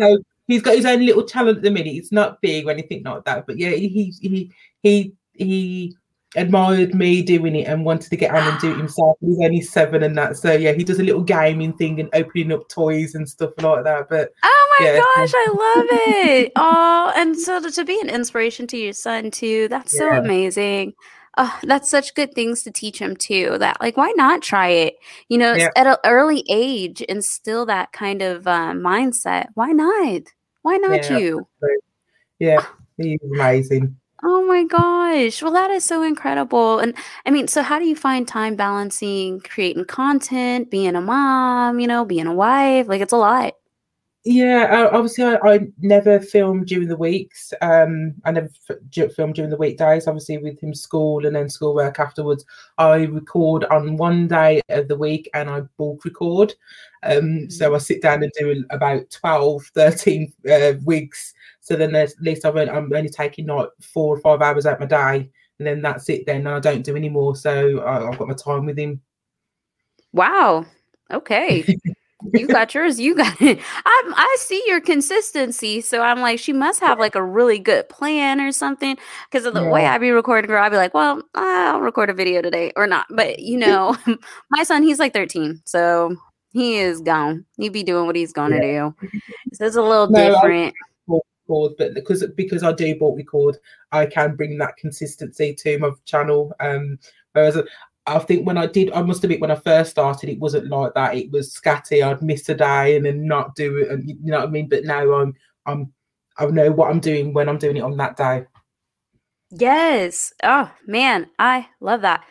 So 0.00 0.18
he's 0.48 0.62
got 0.62 0.74
his 0.74 0.86
own 0.86 1.04
little 1.06 1.22
talent 1.22 1.58
at 1.58 1.62
the 1.62 1.70
minute. 1.70 1.94
It's 1.94 2.10
not 2.10 2.40
big 2.40 2.66
or 2.66 2.72
anything 2.72 3.04
like 3.04 3.24
that, 3.24 3.46
but 3.46 3.58
yeah, 3.58 3.70
he 3.70 4.12
he 4.20 4.52
he 4.82 5.12
he 5.34 5.96
admired 6.36 6.94
me 6.94 7.22
doing 7.22 7.56
it 7.56 7.66
and 7.66 7.86
wanted 7.86 8.10
to 8.10 8.16
get 8.16 8.34
on 8.34 8.46
and 8.46 8.60
do 8.60 8.72
it 8.72 8.76
himself. 8.78 9.16
He's 9.20 9.38
only 9.40 9.60
seven 9.60 10.02
and 10.02 10.18
that, 10.18 10.36
so 10.36 10.52
yeah, 10.52 10.72
he 10.72 10.82
does 10.82 10.98
a 10.98 11.04
little 11.04 11.22
gaming 11.22 11.74
thing 11.74 12.00
and 12.00 12.08
opening 12.14 12.50
up 12.50 12.68
toys 12.68 13.14
and 13.14 13.28
stuff 13.28 13.52
like 13.58 13.84
that. 13.84 14.08
But 14.08 14.30
oh 14.42 14.76
my 14.80 14.86
yeah. 14.86 14.98
gosh, 14.98 15.32
I 15.34 15.46
love 15.48 15.86
it! 15.92 16.52
oh, 16.56 17.12
and 17.14 17.38
so 17.38 17.60
to, 17.60 17.84
be 17.84 18.00
an 18.00 18.10
inspiration 18.10 18.66
to 18.68 18.76
your 18.76 18.92
son 18.94 19.30
too, 19.30 19.68
that's 19.68 19.94
yeah. 19.94 20.00
so 20.00 20.10
amazing. 20.12 20.94
Oh, 21.40 21.56
that's 21.62 21.88
such 21.88 22.16
good 22.16 22.34
things 22.34 22.64
to 22.64 22.72
teach 22.72 22.98
him 22.98 23.14
too. 23.14 23.58
That 23.58 23.80
like, 23.80 23.96
why 23.96 24.12
not 24.16 24.42
try 24.42 24.70
it? 24.70 24.94
You 25.28 25.38
know, 25.38 25.54
yeah. 25.54 25.68
at 25.76 25.86
an 25.86 25.96
early 26.04 26.44
age, 26.50 27.00
instill 27.02 27.64
that 27.66 27.92
kind 27.92 28.22
of 28.22 28.48
uh, 28.48 28.72
mindset. 28.72 29.46
Why 29.54 29.70
not? 29.70 30.22
Why 30.68 30.76
not 30.76 31.08
yeah, 31.08 31.16
you? 31.16 31.48
Yeah, 32.38 32.66
he's 32.98 33.18
amazing. 33.24 33.96
Oh 34.22 34.46
my 34.46 34.64
gosh. 34.64 35.42
Well, 35.42 35.54
that 35.54 35.70
is 35.70 35.82
so 35.82 36.02
incredible. 36.02 36.78
And 36.78 36.94
I 37.24 37.30
mean, 37.30 37.48
so 37.48 37.62
how 37.62 37.78
do 37.78 37.86
you 37.86 37.96
find 37.96 38.28
time 38.28 38.54
balancing 38.54 39.40
creating 39.40 39.86
content, 39.86 40.70
being 40.70 40.94
a 40.94 41.00
mom, 41.00 41.80
you 41.80 41.86
know, 41.86 42.04
being 42.04 42.26
a 42.26 42.34
wife? 42.34 42.86
Like, 42.86 43.00
it's 43.00 43.14
a 43.14 43.16
lot. 43.16 43.54
Yeah, 44.24 44.90
obviously, 44.92 45.24
I, 45.24 45.36
I, 45.44 45.60
never 45.78 46.20
film 46.20 46.64
during 46.64 46.88
the 46.88 46.96
weeks. 46.96 47.54
Um, 47.62 48.14
I 48.24 48.32
never 48.32 48.50
f- 48.68 49.12
film 49.14 49.32
during 49.32 49.50
the 49.50 49.56
weekdays. 49.56 50.06
Obviously, 50.06 50.38
with 50.38 50.60
him 50.60 50.74
school 50.74 51.24
and 51.24 51.34
then 51.34 51.48
schoolwork 51.48 51.98
afterwards. 51.98 52.44
I 52.78 53.04
record 53.04 53.64
on 53.66 53.96
one 53.96 54.26
day 54.28 54.60
of 54.68 54.88
the 54.88 54.96
week 54.96 55.30
and 55.34 55.48
I 55.48 55.62
bulk 55.78 56.04
record. 56.04 56.54
Um, 57.04 57.48
so 57.48 57.74
I 57.74 57.78
sit 57.78 58.02
down 58.02 58.22
and 58.22 58.32
do 58.38 58.64
about 58.70 59.08
12, 59.10 59.64
13 59.74 60.32
uh, 60.50 60.72
wigs. 60.84 61.32
So 61.60 61.76
then 61.76 61.94
at 61.94 62.12
least 62.20 62.44
I've 62.44 62.56
only, 62.56 62.70
I'm 62.70 62.92
only 62.92 63.08
taking 63.08 63.46
like 63.46 63.68
four 63.80 64.16
or 64.16 64.20
five 64.20 64.42
hours 64.42 64.66
out 64.66 64.80
my 64.80 64.86
day, 64.86 65.30
and 65.58 65.66
then 65.66 65.80
that's 65.80 66.08
it. 66.08 66.26
Then 66.26 66.46
I 66.46 66.58
don't 66.58 66.84
do 66.84 66.96
any 66.96 67.08
more. 67.08 67.36
So 67.36 67.78
I, 67.80 68.08
I've 68.08 68.18
got 68.18 68.28
my 68.28 68.34
time 68.34 68.66
with 68.66 68.78
him. 68.78 69.00
Wow, 70.12 70.66
Okay. 71.10 71.64
you 72.32 72.46
got 72.46 72.74
yours. 72.74 72.98
You 72.98 73.14
got 73.14 73.40
it. 73.40 73.60
I 73.84 74.12
I 74.16 74.36
see 74.40 74.62
your 74.66 74.80
consistency, 74.80 75.80
so 75.80 76.00
I'm 76.00 76.20
like, 76.20 76.38
she 76.38 76.52
must 76.52 76.80
have 76.80 76.98
like 76.98 77.14
a 77.14 77.22
really 77.22 77.58
good 77.58 77.88
plan 77.88 78.40
or 78.40 78.52
something. 78.52 78.96
Because 79.30 79.46
of 79.46 79.54
the 79.54 79.62
yeah. 79.62 79.70
way 79.70 79.86
I 79.86 79.98
be 79.98 80.10
recording, 80.10 80.48
girl, 80.48 80.62
I'd 80.62 80.70
be 80.70 80.76
like, 80.76 80.94
well, 80.94 81.22
I'll 81.34 81.80
record 81.80 82.10
a 82.10 82.14
video 82.14 82.42
today 82.42 82.72
or 82.76 82.86
not. 82.86 83.06
But 83.10 83.40
you 83.40 83.56
know, 83.56 83.96
my 84.50 84.62
son, 84.62 84.82
he's 84.82 84.98
like 84.98 85.12
13, 85.12 85.62
so 85.64 86.16
he 86.50 86.76
is 86.76 87.00
gone. 87.00 87.44
He 87.56 87.68
be 87.68 87.82
doing 87.82 88.06
what 88.06 88.16
he's 88.16 88.32
going 88.32 88.52
to 88.52 88.66
yeah. 88.66 88.90
do. 89.00 89.08
So 89.54 89.66
it's 89.66 89.76
a 89.76 89.82
little 89.82 90.08
no, 90.08 90.32
different. 90.34 90.74
Record, 91.06 91.74
but 91.78 91.94
because 91.94 92.24
because 92.36 92.62
I 92.62 92.72
do 92.72 92.98
bulk 92.98 93.16
record, 93.16 93.58
I 93.92 94.06
can 94.06 94.36
bring 94.36 94.58
that 94.58 94.76
consistency 94.76 95.54
to 95.54 95.78
my 95.78 95.90
channel. 96.04 96.52
Um, 96.60 96.98
whereas 97.32 97.58
I 98.08 98.18
think 98.18 98.46
when 98.46 98.58
I 98.58 98.66
did, 98.66 98.92
I 98.92 99.02
must 99.02 99.22
admit, 99.24 99.40
when 99.40 99.50
I 99.50 99.56
first 99.56 99.90
started, 99.90 100.28
it 100.30 100.38
wasn't 100.38 100.68
like 100.68 100.94
that. 100.94 101.16
It 101.16 101.30
was 101.30 101.54
scatty. 101.54 102.02
I'd 102.02 102.22
miss 102.22 102.48
a 102.48 102.54
day 102.54 102.96
and 102.96 103.06
then 103.06 103.26
not 103.26 103.54
do 103.54 103.76
it, 103.78 103.88
and 103.90 104.08
you 104.08 104.16
know 104.20 104.40
what 104.40 104.48
I 104.48 104.50
mean. 104.50 104.68
But 104.68 104.84
now 104.84 105.12
I'm, 105.14 105.34
I'm, 105.66 105.92
I 106.38 106.46
know 106.46 106.70
what 106.70 106.90
I'm 106.90 107.00
doing 107.00 107.32
when 107.32 107.48
I'm 107.48 107.58
doing 107.58 107.76
it 107.76 107.82
on 107.82 107.96
that 107.96 108.16
day. 108.16 108.46
Yes. 109.50 110.32
Oh 110.42 110.70
man, 110.86 111.28
I 111.38 111.68
love 111.80 112.02
that. 112.02 112.24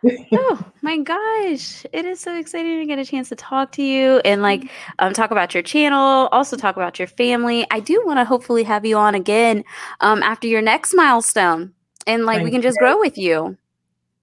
oh 0.32 0.72
my 0.82 0.98
gosh, 0.98 1.84
it 1.92 2.04
is 2.04 2.20
so 2.20 2.38
exciting 2.38 2.78
to 2.78 2.86
get 2.86 2.98
a 2.98 3.04
chance 3.04 3.28
to 3.30 3.36
talk 3.36 3.72
to 3.72 3.82
you 3.82 4.20
and 4.24 4.42
like 4.42 4.70
um, 5.00 5.12
talk 5.12 5.30
about 5.30 5.54
your 5.54 5.62
channel. 5.62 6.28
Also 6.30 6.56
talk 6.56 6.76
about 6.76 6.98
your 6.98 7.08
family. 7.08 7.66
I 7.70 7.80
do 7.80 8.02
want 8.06 8.18
to 8.18 8.24
hopefully 8.24 8.62
have 8.62 8.86
you 8.86 8.96
on 8.96 9.14
again 9.14 9.64
um, 10.00 10.22
after 10.22 10.46
your 10.46 10.62
next 10.62 10.94
milestone, 10.94 11.72
and 12.06 12.26
like 12.26 12.36
Thank 12.36 12.44
we 12.44 12.50
can 12.50 12.62
just 12.62 12.76
you. 12.76 12.86
grow 12.86 12.98
with 12.98 13.18
you. 13.18 13.56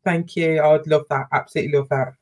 Thank 0.06 0.36
you. 0.36 0.60
I 0.62 0.72
would 0.72 0.88
love 0.88 1.06
that. 1.10 1.28
Absolutely 1.34 1.78
love 1.78 1.90
that. 1.90 2.14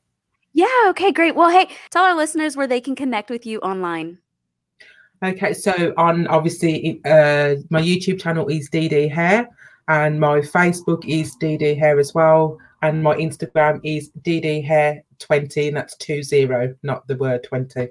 Yeah. 0.52 0.66
Okay. 0.88 1.12
Great. 1.12 1.36
Well, 1.36 1.50
hey, 1.50 1.68
tell 1.90 2.04
our 2.04 2.16
listeners 2.16 2.56
where 2.56 2.66
they 2.66 2.80
can 2.80 2.96
connect 2.96 3.30
with 3.30 3.44
you 3.44 3.58
online. 3.60 4.18
Okay. 5.22 5.52
So 5.52 5.92
on 5.96 6.26
obviously 6.28 7.00
uh, 7.04 7.56
my 7.70 7.80
YouTube 7.80 8.20
channel 8.20 8.48
is 8.48 8.68
DD 8.70 9.10
Hair, 9.10 9.48
and 9.88 10.18
my 10.18 10.40
Facebook 10.40 11.04
is 11.06 11.36
DD 11.36 11.78
Hair 11.78 11.98
as 12.00 12.14
well, 12.14 12.58
and 12.82 13.02
my 13.02 13.14
Instagram 13.16 13.80
is 13.84 14.10
DD 14.22 14.64
Hair 14.64 15.04
twenty, 15.18 15.68
and 15.68 15.76
that's 15.76 15.96
two 15.96 16.22
zero, 16.22 16.74
not 16.82 17.06
the 17.06 17.16
word 17.16 17.44
twenty. 17.44 17.88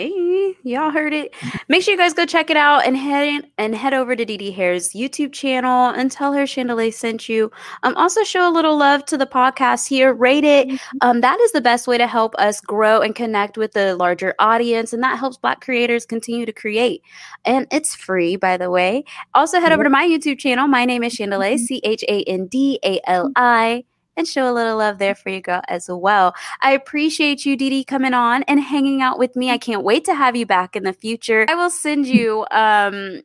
Hey, 0.00 0.56
y'all 0.62 0.90
heard 0.90 1.12
it. 1.12 1.34
Make 1.68 1.82
sure 1.82 1.92
you 1.92 1.98
guys 1.98 2.14
go 2.14 2.24
check 2.24 2.48
it 2.48 2.56
out 2.56 2.86
and 2.86 2.96
head 2.96 3.50
and 3.58 3.74
head 3.74 3.92
over 3.92 4.16
to 4.16 4.24
DD 4.24 4.54
Hair's 4.54 4.94
YouTube 4.94 5.30
channel 5.30 5.88
and 5.90 6.10
tell 6.10 6.32
her 6.32 6.44
Chandali 6.44 6.90
sent 6.90 7.28
you. 7.28 7.52
Um, 7.82 7.94
also 7.96 8.24
show 8.24 8.48
a 8.48 8.50
little 8.50 8.78
love 8.78 9.04
to 9.06 9.18
the 9.18 9.26
podcast 9.26 9.86
here. 9.86 10.14
Rate 10.14 10.44
it. 10.44 10.80
Um, 11.02 11.20
that 11.20 11.38
is 11.40 11.52
the 11.52 11.60
best 11.60 11.86
way 11.86 11.98
to 11.98 12.06
help 12.06 12.34
us 12.36 12.62
grow 12.62 13.02
and 13.02 13.14
connect 13.14 13.58
with 13.58 13.72
the 13.72 13.94
larger 13.94 14.34
audience, 14.38 14.94
and 14.94 15.02
that 15.02 15.18
helps 15.18 15.36
Black 15.36 15.60
creators 15.60 16.06
continue 16.06 16.46
to 16.46 16.52
create. 16.52 17.02
And 17.44 17.66
it's 17.70 17.94
free, 17.94 18.36
by 18.36 18.56
the 18.56 18.70
way. 18.70 19.04
Also, 19.34 19.60
head 19.60 19.70
over 19.70 19.84
to 19.84 19.90
my 19.90 20.06
YouTube 20.06 20.38
channel. 20.38 20.66
My 20.66 20.86
name 20.86 21.02
is 21.02 21.14
Chandali, 21.14 21.56
mm-hmm. 21.56 21.64
C 21.64 21.82
H 21.84 22.04
A 22.08 22.22
N 22.22 22.46
D 22.46 22.78
A 22.82 23.02
L 23.06 23.30
I 23.36 23.84
and 24.16 24.26
show 24.26 24.50
a 24.50 24.54
little 24.54 24.78
love 24.78 24.98
there 24.98 25.14
for 25.14 25.30
you 25.30 25.40
girl 25.40 25.62
as 25.68 25.88
well. 25.88 26.34
I 26.60 26.72
appreciate 26.72 27.46
you, 27.46 27.56
Dee 27.56 27.70
Dee, 27.70 27.84
coming 27.84 28.14
on 28.14 28.42
and 28.44 28.60
hanging 28.60 29.02
out 29.02 29.18
with 29.18 29.36
me. 29.36 29.50
I 29.50 29.58
can't 29.58 29.84
wait 29.84 30.04
to 30.06 30.14
have 30.14 30.36
you 30.36 30.46
back 30.46 30.76
in 30.76 30.84
the 30.84 30.92
future. 30.92 31.46
I 31.48 31.54
will 31.54 31.70
send 31.70 32.06
you 32.06 32.46
um 32.50 33.22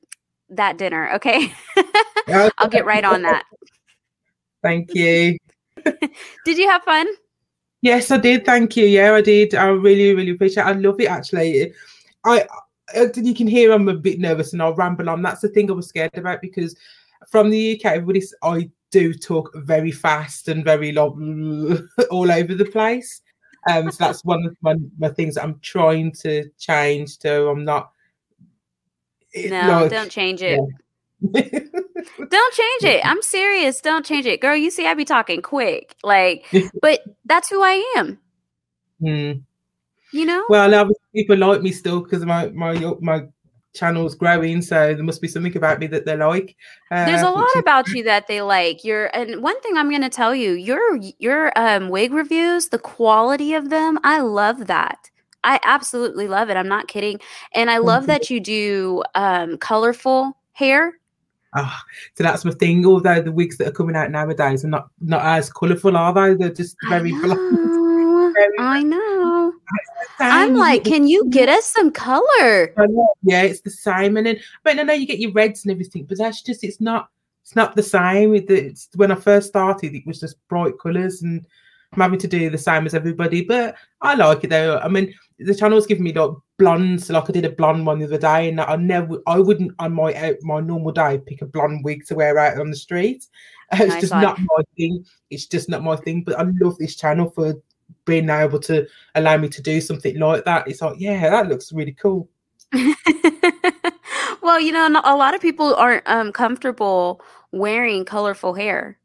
that 0.50 0.78
dinner, 0.78 1.12
okay? 1.16 1.52
I'll 2.28 2.70
get 2.70 2.86
right 2.86 3.04
on 3.04 3.24
that. 3.24 3.46
Thank 4.62 4.94
you. 4.94 5.38
did 6.46 6.58
you 6.58 6.70
have 6.70 6.84
fun? 6.84 7.08
Yes, 7.82 8.10
I 8.10 8.18
did. 8.18 8.46
Thank 8.46 8.78
you. 8.78 8.86
Yeah, 8.86 9.14
I 9.14 9.22
did. 9.22 9.54
I 9.54 9.68
really, 9.68 10.16
really 10.16 10.32
appreciate 10.32 10.64
it. 10.64 10.68
I 10.68 10.72
love 10.74 11.00
it 11.00 11.10
actually. 11.10 11.74
I 12.26 12.48
you 13.16 13.34
can 13.34 13.48
hear 13.48 13.72
I'm 13.72 13.88
a 13.88 13.94
bit 13.94 14.20
nervous 14.20 14.54
and 14.54 14.62
I'll 14.62 14.76
ramble 14.76 15.10
on. 15.10 15.22
That's 15.22 15.42
the 15.42 15.50
thing 15.50 15.70
I 15.70 15.74
was 15.74 15.88
scared 15.88 16.18
about 16.18 16.42
because 16.42 16.76
from 17.30 17.50
the 17.50 17.76
UK, 17.76 17.86
everybody's 17.94 18.34
I 18.44 18.70
do 18.92 19.14
talk 19.14 19.52
very 19.56 19.92
fast 19.92 20.48
and 20.48 20.64
very 20.64 20.92
long, 20.92 21.88
all 22.12 22.32
over 22.32 22.56
the 22.56 22.66
place. 22.66 23.22
Um, 23.70 23.92
so 23.92 23.98
that's 24.06 24.24
one 24.24 24.46
of 24.46 24.56
my, 24.62 24.76
my 25.00 25.10
things 25.10 25.38
I'm 25.38 25.60
trying 25.62 26.12
to 26.22 26.50
change. 26.60 27.18
So 27.20 27.50
I'm 27.50 27.66
not. 27.66 27.92
No, 29.36 29.82
like, 29.82 29.92
don't 29.92 30.12
change 30.12 30.42
it. 30.42 30.60
Yeah. 30.60 31.42
don't 32.30 32.54
change 32.54 32.84
it. 32.84 33.06
I'm 33.06 33.22
serious. 33.22 33.82
Don't 33.82 34.06
change 34.06 34.26
it, 34.26 34.40
girl. 34.40 34.56
You 34.56 34.70
see, 34.72 34.88
I 34.88 34.94
be 34.94 35.06
talking 35.06 35.42
quick, 35.42 35.96
like, 36.04 36.46
but 36.82 37.02
that's 37.26 37.50
who 37.50 37.62
I 37.64 37.94
am. 37.98 38.20
Mm. 39.02 39.44
You 40.14 40.26
know. 40.26 40.46
Well, 40.48 40.74
obviously 40.74 41.04
people 41.14 41.36
like 41.36 41.62
me 41.62 41.74
still 41.74 42.00
because 42.00 42.26
my 42.26 42.48
my 42.52 42.96
my 43.02 43.28
channel's 43.76 44.16
growing 44.16 44.62
so 44.62 44.94
there 44.94 45.04
must 45.04 45.22
be 45.22 45.28
something 45.28 45.56
about 45.56 45.80
me 45.80 45.88
that 45.88 46.06
they 46.06 46.16
like 46.16 46.56
uh, 46.92 47.06
there's 47.06 47.22
a 47.22 47.30
lot 47.30 47.46
is- 47.56 47.62
about 47.62 47.94
you 47.94 48.04
that 48.04 48.28
they 48.28 48.42
like 48.42 48.84
you're 48.84 49.16
and 49.16 49.42
one 49.44 49.60
thing 49.62 49.78
i'm 49.78 49.90
going 49.90 50.02
to 50.02 50.10
tell 50.10 50.34
you 50.34 50.52
your 50.54 51.00
your 51.20 51.52
um 51.58 51.90
wig 51.90 52.14
reviews 52.14 52.70
the 52.70 52.80
quality 52.80 53.54
of 53.54 53.70
them 53.70 54.00
i 54.04 54.20
love 54.20 54.68
that 54.68 55.10
i 55.44 55.60
absolutely 55.64 56.28
love 56.28 56.50
it 56.50 56.58
i'm 56.58 56.68
not 56.68 56.88
kidding 56.88 57.20
and 57.54 57.70
i 57.70 57.78
love 57.78 58.08
that 58.08 58.30
you 58.30 58.40
do 58.40 59.04
um 59.16 59.58
colorful 59.58 60.38
hair 60.54 60.94
Oh, 61.58 61.74
so 62.16 62.24
that's 62.24 62.44
my 62.44 62.52
thing. 62.52 62.86
Although 62.86 63.22
the 63.22 63.32
wigs 63.32 63.58
that 63.58 63.68
are 63.70 63.72
coming 63.72 63.96
out 63.96 64.12
nowadays 64.12 64.66
are 64.66 64.68
not 64.68 64.90
not 65.00 65.24
as 65.24 65.50
colourful, 65.50 65.96
are 65.96 66.14
they? 66.14 66.34
They're 66.34 66.54
just 66.54 66.76
very 66.90 67.14
I 67.24 67.24
know. 67.30 68.34
I 68.60 68.84
know. 68.84 69.45
I'm 70.20 70.56
like, 70.56 70.84
can 70.84 71.08
you 71.08 71.30
get 71.30 71.50
us 71.50 71.66
some 71.66 71.92
color? 71.92 72.74
Yeah, 73.24 73.42
it's 73.44 73.62
the 73.62 73.70
same. 73.70 74.18
And 74.18 74.28
then, 74.28 74.40
but 74.64 74.80
I 74.80 74.84
know 74.84 74.94
you 74.94 75.08
get 75.08 75.20
your 75.20 75.32
reds 75.32 75.64
and 75.64 75.72
everything, 75.72 76.06
but 76.06 76.18
that's 76.18 76.42
just 76.42 76.64
it's 76.64 76.82
not 76.82 77.10
it's 77.44 77.56
not 77.56 77.76
the 77.76 77.84
same. 77.84 78.34
It's 78.34 78.90
when 78.96 79.12
I 79.12 79.16
first 79.16 79.50
started, 79.50 79.94
it 79.94 80.06
was 80.08 80.20
just 80.20 80.36
bright 80.48 80.80
colours, 80.80 81.22
and 81.22 81.46
I'm 81.94 82.02
having 82.02 82.20
to 82.20 82.28
do 82.28 82.50
the 82.50 82.58
same 82.58 82.88
as 82.88 82.96
everybody. 82.96 83.44
But 83.44 83.76
I 84.02 84.16
like 84.16 84.44
it 84.44 84.50
though. 84.50 84.80
I 84.80 84.88
mean, 84.88 85.14
the 85.38 85.54
channel's 85.54 85.86
giving 85.86 86.04
me 86.04 86.14
like 86.14 86.32
blondes. 86.58 87.10
Like 87.10 87.30
I 87.30 87.34
did 87.34 87.46
a 87.46 87.52
blonde 87.52 87.86
one 87.86 88.00
the 88.00 88.06
other 88.06 88.18
day, 88.18 88.50
and 88.50 88.60
I 88.60 88.76
never, 88.78 89.22
I 89.28 89.40
wouldn't 89.40 89.74
on 89.78 89.94
my 89.94 90.14
out 90.16 90.38
my 90.42 90.60
normal 90.60 90.92
day 90.92 91.20
pick 91.20 91.44
a 91.44 91.46
blonde 91.46 91.84
wig 91.84 92.06
to 92.08 92.16
wear 92.16 92.40
out 92.40 92.60
on 92.60 92.70
the 92.70 92.76
street. 92.76 93.26
It's 93.72 93.90
nice 93.90 94.02
just 94.02 94.14
not 94.14 94.40
my 94.40 94.64
thing. 94.78 95.04
It's 95.32 95.48
just 95.48 95.70
not 95.70 95.84
my 95.84 95.96
thing. 95.96 96.24
But 96.24 96.40
I 96.40 96.44
love 96.62 96.78
this 96.78 96.96
channel 96.96 97.32
for 97.32 97.56
being 98.06 98.30
able 98.30 98.60
to 98.60 98.88
allow 99.16 99.38
me 99.38 99.50
to 99.50 99.62
do 99.62 99.82
something 99.82 100.18
like 100.20 100.46
that, 100.46 100.68
it's 100.68 100.82
like, 100.82 100.96
yeah, 101.00 101.30
that 101.30 101.48
looks 101.50 101.74
really 101.74 101.94
cool. 101.94 102.30
well, 104.42 104.60
you 104.60 104.72
know, 104.72 104.88
a 105.04 105.16
lot 105.16 105.36
of 105.36 105.42
people 105.42 105.76
aren't 105.76 106.08
um, 106.08 106.32
comfortable 106.32 107.22
wearing 107.52 108.06
colorful 108.06 108.54
hair. 108.54 108.98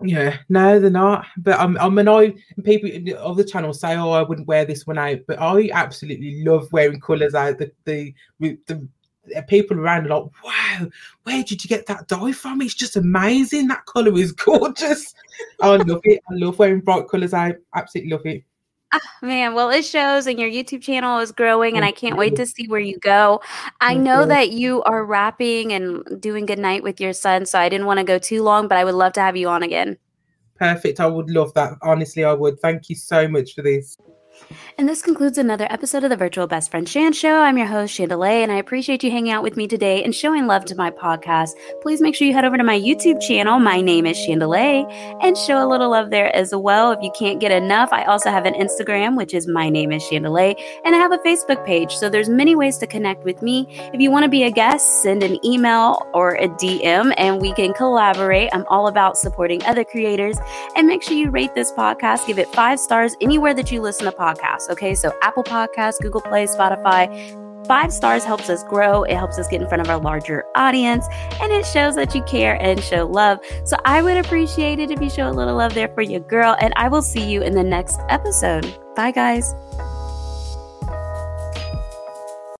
Yeah, 0.00 0.38
no, 0.48 0.78
they're 0.78 0.90
not. 0.90 1.26
But 1.38 1.58
um, 1.58 1.76
I 1.80 1.88
mean, 1.88 2.06
I 2.06 2.34
people 2.62 2.90
of 3.18 3.36
the 3.36 3.44
channel 3.44 3.72
say, 3.72 3.96
"Oh, 3.96 4.12
I 4.12 4.22
wouldn't 4.22 4.46
wear 4.46 4.64
this 4.64 4.86
one 4.86 4.98
out," 4.98 5.18
but 5.26 5.40
I 5.40 5.70
absolutely 5.72 6.44
love 6.44 6.72
wearing 6.72 7.00
colours 7.00 7.34
out. 7.34 7.58
The 7.58 7.72
the 7.84 8.14
the, 8.38 8.58
the 8.66 9.42
people 9.48 9.78
around 9.78 10.06
are 10.06 10.20
like, 10.20 10.30
"Wow, 10.44 10.88
where 11.24 11.42
did 11.42 11.64
you 11.64 11.68
get 11.68 11.86
that 11.86 12.06
dye 12.06 12.30
from? 12.30 12.62
It's 12.62 12.74
just 12.74 12.96
amazing. 12.96 13.66
That 13.68 13.86
colour 13.86 14.16
is 14.16 14.30
gorgeous." 14.46 15.14
I 15.60 15.76
love 15.76 16.00
it. 16.04 16.22
I 16.30 16.34
love 16.34 16.60
wearing 16.60 16.80
bright 16.80 17.08
colours. 17.08 17.34
I 17.34 17.56
absolutely 17.74 18.12
love 18.12 18.26
it. 18.26 18.44
Oh, 18.90 19.00
man, 19.20 19.52
well, 19.52 19.68
it 19.68 19.84
shows, 19.84 20.26
and 20.26 20.38
your 20.40 20.48
YouTube 20.48 20.80
channel 20.80 21.18
is 21.18 21.30
growing, 21.30 21.76
and 21.76 21.84
I 21.84 21.92
can't 21.92 22.16
wait 22.16 22.36
to 22.36 22.46
see 22.46 22.66
where 22.68 22.80
you 22.80 22.98
go. 23.00 23.42
I 23.82 23.94
know 23.94 24.24
that 24.24 24.50
you 24.50 24.82
are 24.84 25.04
rapping 25.04 25.74
and 25.74 26.02
doing 26.20 26.46
good 26.46 26.58
night 26.58 26.82
with 26.82 26.98
your 26.98 27.12
son, 27.12 27.44
so 27.44 27.58
I 27.58 27.68
didn't 27.68 27.86
want 27.86 27.98
to 27.98 28.04
go 28.04 28.18
too 28.18 28.42
long, 28.42 28.66
but 28.66 28.78
I 28.78 28.84
would 28.84 28.94
love 28.94 29.12
to 29.14 29.20
have 29.20 29.36
you 29.36 29.48
on 29.48 29.62
again. 29.62 29.98
Perfect. 30.56 31.00
I 31.00 31.06
would 31.06 31.30
love 31.30 31.52
that. 31.54 31.74
Honestly, 31.82 32.24
I 32.24 32.32
would. 32.32 32.60
Thank 32.60 32.88
you 32.88 32.96
so 32.96 33.28
much 33.28 33.54
for 33.54 33.62
this. 33.62 33.96
And 34.78 34.88
this 34.88 35.02
concludes 35.02 35.38
another 35.38 35.66
episode 35.70 36.04
of 36.04 36.10
the 36.10 36.16
Virtual 36.16 36.46
Best 36.46 36.70
Friend 36.70 36.86
Chan 36.86 37.14
Show. 37.14 37.40
I'm 37.40 37.58
your 37.58 37.66
host, 37.66 37.98
Chandali, 37.98 38.44
and 38.44 38.52
I 38.52 38.58
appreciate 38.58 39.02
you 39.02 39.10
hanging 39.10 39.32
out 39.32 39.42
with 39.42 39.56
me 39.56 39.66
today 39.66 40.04
and 40.04 40.14
showing 40.14 40.46
love 40.46 40.64
to 40.66 40.76
my 40.76 40.88
podcast. 40.88 41.50
Please 41.82 42.00
make 42.00 42.14
sure 42.14 42.28
you 42.28 42.32
head 42.32 42.44
over 42.44 42.56
to 42.56 42.62
my 42.62 42.78
YouTube 42.78 43.20
channel. 43.20 43.58
My 43.58 43.80
name 43.80 44.06
is 44.06 44.16
Chandali, 44.18 44.86
and 45.20 45.36
show 45.36 45.60
a 45.60 45.66
little 45.66 45.90
love 45.90 46.10
there 46.10 46.32
as 46.32 46.54
well. 46.54 46.92
If 46.92 47.02
you 47.02 47.10
can't 47.10 47.40
get 47.40 47.50
enough, 47.50 47.92
I 47.92 48.04
also 48.04 48.30
have 48.30 48.46
an 48.46 48.54
Instagram, 48.54 49.16
which 49.16 49.34
is 49.34 49.48
my 49.48 49.68
name 49.68 49.90
is 49.90 50.04
Chandali, 50.04 50.54
and 50.84 50.94
I 50.94 50.98
have 50.98 51.10
a 51.10 51.18
Facebook 51.18 51.66
page. 51.66 51.96
So 51.96 52.08
there's 52.08 52.28
many 52.28 52.54
ways 52.54 52.78
to 52.78 52.86
connect 52.86 53.24
with 53.24 53.42
me. 53.42 53.66
If 53.92 54.00
you 54.00 54.12
want 54.12 54.26
to 54.26 54.30
be 54.30 54.44
a 54.44 54.50
guest, 54.52 55.02
send 55.02 55.24
an 55.24 55.44
email 55.44 56.08
or 56.14 56.36
a 56.36 56.46
DM, 56.50 57.12
and 57.16 57.40
we 57.40 57.52
can 57.54 57.72
collaborate. 57.72 58.50
I'm 58.52 58.64
all 58.68 58.86
about 58.86 59.18
supporting 59.18 59.60
other 59.64 59.82
creators. 59.82 60.38
And 60.76 60.86
make 60.86 61.02
sure 61.02 61.16
you 61.16 61.30
rate 61.30 61.56
this 61.56 61.72
podcast, 61.72 62.28
give 62.28 62.38
it 62.38 62.46
five 62.54 62.78
stars 62.78 63.16
anywhere 63.20 63.54
that 63.54 63.72
you 63.72 63.82
listen 63.82 64.06
to 64.06 64.12
podcasts 64.12 64.27
podcasts. 64.34 64.68
Okay, 64.70 64.94
so 64.94 65.16
Apple 65.22 65.44
Podcasts, 65.44 66.00
Google 66.00 66.20
Play, 66.20 66.46
Spotify. 66.46 67.06
Five 67.66 67.92
stars 67.92 68.24
helps 68.24 68.48
us 68.48 68.64
grow. 68.64 69.02
It 69.02 69.16
helps 69.16 69.38
us 69.38 69.46
get 69.46 69.60
in 69.60 69.68
front 69.68 69.82
of 69.82 69.90
our 69.90 69.98
larger 69.98 70.44
audience 70.54 71.06
and 71.40 71.52
it 71.52 71.66
shows 71.66 71.96
that 71.96 72.14
you 72.14 72.22
care 72.22 72.60
and 72.62 72.82
show 72.82 73.06
love. 73.06 73.40
So 73.64 73.76
I 73.84 74.00
would 74.00 74.16
appreciate 74.16 74.78
it 74.78 74.90
if 74.90 75.02
you 75.02 75.10
show 75.10 75.28
a 75.28 75.32
little 75.32 75.56
love 75.56 75.74
there 75.74 75.88
for 75.88 76.00
your 76.00 76.20
girl. 76.20 76.56
And 76.60 76.72
I 76.76 76.88
will 76.88 77.02
see 77.02 77.30
you 77.30 77.42
in 77.42 77.54
the 77.54 77.62
next 77.62 78.00
episode. 78.08 78.74
Bye, 78.96 79.10
guys. 79.10 79.54